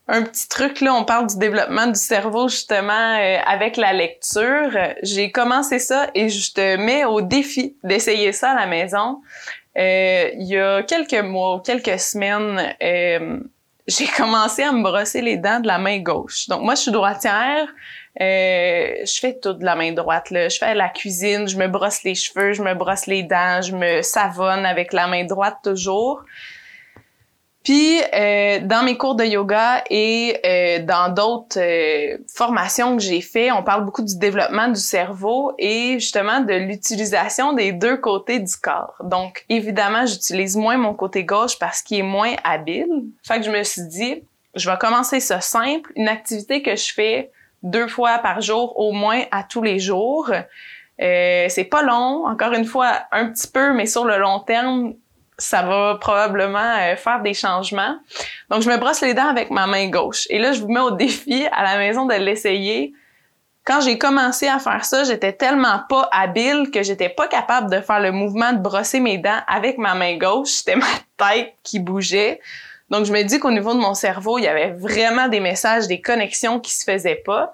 un 0.07 0.23
petit 0.23 0.47
truc 0.47 0.81
là, 0.81 0.93
on 0.93 1.03
parle 1.03 1.27
du 1.27 1.37
développement 1.37 1.87
du 1.87 1.99
cerveau 1.99 2.47
justement 2.47 3.17
euh, 3.19 3.37
avec 3.45 3.77
la 3.77 3.93
lecture. 3.93 4.71
J'ai 5.03 5.31
commencé 5.31 5.79
ça 5.79 6.09
et 6.15 6.29
je 6.29 6.53
te 6.53 6.77
mets 6.77 7.05
au 7.05 7.21
défi 7.21 7.75
d'essayer 7.83 8.31
ça 8.31 8.51
à 8.51 8.55
la 8.55 8.67
maison. 8.67 9.21
Euh, 9.77 10.29
il 10.33 10.47
y 10.47 10.57
a 10.57 10.81
quelques 10.83 11.23
mois, 11.23 11.61
quelques 11.63 11.99
semaines, 11.99 12.73
euh, 12.81 13.39
j'ai 13.87 14.07
commencé 14.07 14.63
à 14.63 14.71
me 14.71 14.81
brosser 14.81 15.21
les 15.21 15.37
dents 15.37 15.59
de 15.59 15.67
la 15.67 15.77
main 15.77 15.99
gauche. 15.99 16.47
Donc 16.47 16.61
moi, 16.61 16.75
je 16.75 16.81
suis 16.81 16.91
droitière. 16.91 17.67
Euh, 18.19 19.05
je 19.05 19.19
fais 19.19 19.37
tout 19.39 19.53
de 19.53 19.63
la 19.63 19.75
main 19.75 19.91
droite. 19.91 20.31
Là. 20.31 20.49
Je 20.49 20.57
fais 20.57 20.73
la 20.73 20.89
cuisine, 20.89 21.47
je 21.47 21.57
me 21.57 21.67
brosse 21.67 22.03
les 22.03 22.15
cheveux, 22.15 22.53
je 22.53 22.63
me 22.63 22.73
brosse 22.73 23.05
les 23.05 23.23
dents, 23.23 23.61
je 23.61 23.75
me 23.75 24.01
savonne 24.01 24.65
avec 24.65 24.91
la 24.91 25.07
main 25.07 25.23
droite 25.23 25.57
toujours. 25.63 26.23
Puis 27.67 27.99
euh, 28.13 28.59
dans 28.61 28.81
mes 28.83 28.95
cours 28.95 29.15
de 29.15 29.25
yoga 29.25 29.83
et 29.89 30.39
euh, 30.45 30.85
dans 30.85 31.13
d'autres 31.13 31.59
euh, 31.59 32.17
formations 32.33 32.95
que 32.95 33.03
j'ai 33.03 33.19
fait, 33.19 33.51
on 33.51 33.61
parle 33.61 33.83
beaucoup 33.83 34.03
du 34.03 34.17
développement 34.17 34.69
du 34.69 34.79
cerveau 34.79 35.51
et 35.59 35.99
justement 35.99 36.39
de 36.39 36.53
l'utilisation 36.53 37.51
des 37.51 37.73
deux 37.73 37.97
côtés 37.97 38.39
du 38.39 38.55
corps. 38.55 38.95
Donc 39.03 39.43
évidemment, 39.49 40.05
j'utilise 40.05 40.55
moins 40.55 40.77
mon 40.77 40.93
côté 40.93 41.25
gauche 41.25 41.59
parce 41.59 41.81
qu'il 41.81 41.97
est 41.97 42.03
moins 42.03 42.35
habile. 42.45 42.87
Fait 43.27 43.39
que 43.39 43.45
je 43.45 43.51
me 43.51 43.61
suis 43.63 43.85
dit, 43.85 44.23
je 44.55 44.71
vais 44.71 44.77
commencer 44.77 45.19
ça 45.19 45.41
simple, 45.41 45.91
une 45.97 46.07
activité 46.07 46.61
que 46.61 46.77
je 46.77 46.93
fais 46.93 47.31
deux 47.63 47.89
fois 47.89 48.19
par 48.19 48.39
jour 48.39 48.79
au 48.79 48.93
moins 48.93 49.23
à 49.31 49.43
tous 49.43 49.61
les 49.61 49.77
jours. 49.77 50.31
Euh, 51.01 51.45
c'est 51.49 51.65
pas 51.65 51.83
long, 51.83 52.27
encore 52.27 52.53
une 52.53 52.63
fois, 52.63 53.01
un 53.11 53.29
petit 53.29 53.49
peu, 53.49 53.73
mais 53.73 53.87
sur 53.87 54.05
le 54.05 54.17
long 54.19 54.39
terme, 54.39 54.93
ça 55.37 55.61
va 55.61 55.97
probablement 56.01 56.77
euh, 56.79 56.95
faire 56.95 57.21
des 57.21 57.33
changements. 57.33 57.97
Donc, 58.49 58.63
je 58.63 58.69
me 58.69 58.77
brosse 58.77 59.01
les 59.01 59.13
dents 59.13 59.27
avec 59.27 59.51
ma 59.51 59.67
main 59.67 59.87
gauche. 59.89 60.25
Et 60.29 60.39
là, 60.39 60.51
je 60.51 60.61
vous 60.61 60.67
mets 60.67 60.79
au 60.79 60.91
défi 60.91 61.47
à 61.51 61.63
la 61.63 61.77
maison 61.77 62.05
de 62.05 62.15
l'essayer. 62.15 62.93
Quand 63.63 63.81
j'ai 63.81 63.97
commencé 63.97 64.47
à 64.47 64.59
faire 64.59 64.85
ça, 64.85 65.03
j'étais 65.03 65.33
tellement 65.33 65.81
pas 65.89 66.09
habile 66.11 66.71
que 66.71 66.83
j'étais 66.83 67.09
pas 67.09 67.27
capable 67.27 67.69
de 67.69 67.81
faire 67.81 67.99
le 67.99 68.11
mouvement 68.11 68.53
de 68.53 68.59
brosser 68.59 68.99
mes 68.99 69.17
dents 69.17 69.41
avec 69.47 69.77
ma 69.77 69.93
main 69.93 70.17
gauche. 70.17 70.49
C'était 70.49 70.77
ma 70.77 70.85
tête 71.17 71.53
qui 71.63 71.79
bougeait. 71.79 72.39
Donc, 72.89 73.05
je 73.05 73.11
me 73.11 73.21
dis 73.23 73.39
qu'au 73.39 73.51
niveau 73.51 73.73
de 73.73 73.79
mon 73.79 73.93
cerveau, 73.93 74.37
il 74.37 74.45
y 74.45 74.47
avait 74.47 74.71
vraiment 74.71 75.27
des 75.27 75.41
messages, 75.41 75.87
des 75.87 76.01
connexions 76.01 76.59
qui 76.59 76.73
se 76.73 76.83
faisaient 76.83 77.21
pas. 77.25 77.51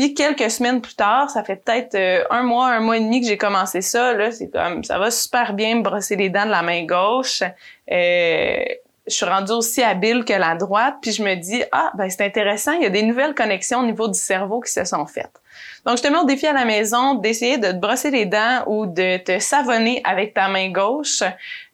Puis 0.00 0.14
quelques 0.14 0.50
semaines 0.50 0.80
plus 0.80 0.94
tard, 0.94 1.28
ça 1.28 1.44
fait 1.44 1.56
peut-être 1.56 1.94
euh, 1.94 2.24
un 2.30 2.42
mois, 2.42 2.68
un 2.68 2.80
mois 2.80 2.96
et 2.96 3.00
demi 3.00 3.20
que 3.20 3.26
j'ai 3.26 3.36
commencé 3.36 3.82
ça. 3.82 4.14
Là, 4.14 4.30
c'est 4.32 4.48
comme 4.48 4.82
ça 4.82 4.98
va 4.98 5.10
super 5.10 5.52
bien 5.52 5.74
me 5.74 5.82
brosser 5.82 6.16
les 6.16 6.30
dents 6.30 6.46
de 6.46 6.50
la 6.50 6.62
main 6.62 6.86
gauche. 6.86 7.42
Euh, 7.42 8.64
je 9.06 9.14
suis 9.14 9.26
rendue 9.26 9.52
aussi 9.52 9.82
habile 9.82 10.24
que 10.24 10.32
la 10.32 10.54
droite. 10.54 10.94
Puis 11.02 11.12
je 11.12 11.22
me 11.22 11.34
dis 11.34 11.62
ah 11.70 11.92
ben 11.98 12.08
c'est 12.08 12.24
intéressant, 12.24 12.72
il 12.72 12.82
y 12.82 12.86
a 12.86 12.88
des 12.88 13.02
nouvelles 13.02 13.34
connexions 13.34 13.80
au 13.80 13.84
niveau 13.84 14.08
du 14.08 14.18
cerveau 14.18 14.60
qui 14.60 14.72
se 14.72 14.86
sont 14.86 15.04
faites. 15.04 15.38
Donc 15.84 15.98
je 15.98 16.02
te 16.02 16.08
mets 16.08 16.16
au 16.16 16.24
défi 16.24 16.46
à 16.46 16.54
la 16.54 16.64
maison 16.64 17.16
d'essayer 17.16 17.58
de 17.58 17.70
te 17.70 17.76
brosser 17.76 18.10
les 18.10 18.24
dents 18.24 18.64
ou 18.68 18.86
de 18.86 19.18
te 19.18 19.38
savonner 19.38 20.00
avec 20.04 20.32
ta 20.32 20.48
main 20.48 20.70
gauche. 20.70 21.20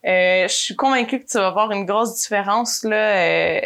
Euh, 0.05 0.49
je 0.49 0.53
suis 0.53 0.75
convaincue 0.75 1.21
que 1.21 1.29
tu 1.29 1.39
vas 1.39 1.51
voir 1.51 1.71
une 1.71 1.85
grosse 1.85 2.17
différence 2.17 2.83
là 2.83 3.61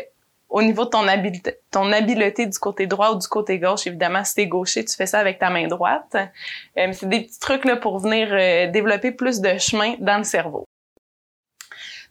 au 0.50 0.62
niveau 0.62 0.84
de 0.84 0.90
ton 0.90 1.06
habileté, 1.06 1.56
ton 1.70 1.92
habileté 1.92 2.46
du 2.46 2.58
côté 2.58 2.86
droit 2.86 3.12
ou 3.12 3.18
du 3.18 3.28
côté 3.28 3.58
gauche, 3.58 3.86
évidemment, 3.86 4.24
si 4.24 4.34
t'es 4.34 4.46
gaucher, 4.46 4.84
tu 4.84 4.94
fais 4.94 5.06
ça 5.06 5.20
avec 5.20 5.38
ta 5.38 5.48
main 5.48 5.68
droite. 5.68 6.16
Euh, 6.76 6.88
c'est 6.92 7.08
des 7.08 7.20
petits 7.22 7.38
trucs 7.38 7.64
là 7.64 7.76
pour 7.76 8.00
venir 8.00 8.28
euh, 8.32 8.70
développer 8.70 9.12
plus 9.12 9.40
de 9.40 9.56
chemin 9.58 9.94
dans 10.00 10.18
le 10.18 10.24
cerveau. 10.24 10.66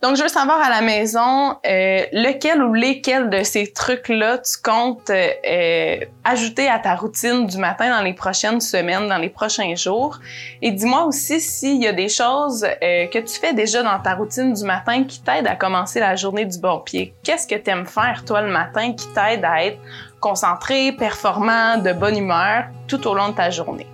Donc, 0.02 0.16
je 0.16 0.24
veux 0.24 0.30
savoir 0.30 0.62
à 0.62 0.70
la 0.70 0.80
maison 0.80 1.58
euh, 1.66 2.06
lequel 2.14 2.64
ou 2.64 2.74
lesquels 2.74 3.30
de 3.30 3.44
ces 3.44 3.74
trucs-là 3.74 4.38
tu 4.38 4.56
comptes 4.64 5.10
euh, 5.10 5.98
ajouter 6.24 6.70
à 6.70 6.80
ta 6.80 6.96
routine 6.96 7.46
du 7.46 7.58
matin 7.58 7.90
dans 7.90 8.02
les 8.02 8.14
prochaines 8.14 8.62
semaines, 8.62 9.10
dans 9.10 9.18
les 9.18 9.28
prochains 9.28 9.76
jours? 9.76 10.18
Et 10.62 10.72
dis-moi 10.72 11.04
aussi 11.04 11.42
s'il 11.42 11.84
y 11.84 11.88
a 11.88 11.92
des 11.92 12.08
choses 12.08 12.64
euh, 12.64 13.08
que 13.08 13.20
tu 13.20 13.38
fais 13.38 13.54
déjà 13.54 13.84
dans 13.84 14.00
ta 14.00 14.16
routine 14.16 14.54
du 14.54 14.64
matin 14.64 15.04
qui 15.04 15.22
t'aident 15.22 15.48
à 15.48 15.56
commencer 15.56 16.00
la 16.00 16.16
journée 16.16 16.46
du 16.46 16.60
bon 16.60 16.80
pied. 16.80 17.14
Qu'est-ce 17.22 17.46
que 17.46 17.56
tu 17.56 17.70
aimes 17.70 17.86
faire, 17.86 18.24
toi, 18.26 18.42
le 18.42 18.52
matin 18.52 18.94
qui 18.94 19.08
t'aide 19.10 19.44
à 19.44 19.66
être 19.66 19.80
concentré, 20.22 20.94
performant, 20.94 21.78
de 21.78 21.92
bonne 21.92 22.18
humeur 22.18 22.68
tout 22.88 23.06
au 23.06 23.14
long 23.14 23.30
de 23.30 23.36
ta 23.36 23.50
journée? 23.50 23.88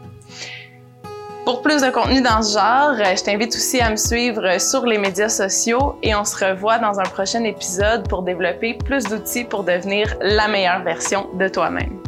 Pour 1.46 1.62
plus 1.62 1.84
de 1.84 1.92
contenu 1.92 2.22
dans 2.22 2.42
ce 2.42 2.58
genre, 2.58 2.96
je 2.98 3.24
t'invite 3.24 3.56
aussi 3.56 3.80
à 3.80 3.92
me 3.92 3.98
suivre 3.98 4.60
sur 4.60 4.84
les 4.84 4.98
médias 4.98 5.30
sociaux 5.30 5.96
et 6.02 6.16
on 6.16 6.26
se 6.26 6.44
revoit 6.44 6.80
dans 6.80 7.00
un 7.00 7.04
prochain 7.04 7.44
épisode 7.44 8.10
pour 8.10 8.24
développer 8.24 8.74
plus 8.74 9.04
d'outils 9.04 9.44
pour 9.44 9.64
devenir 9.64 10.16
la 10.22 10.48
meilleure 10.48 10.82
version 10.82 11.28
de 11.36 11.48
toi-même. 11.48 12.05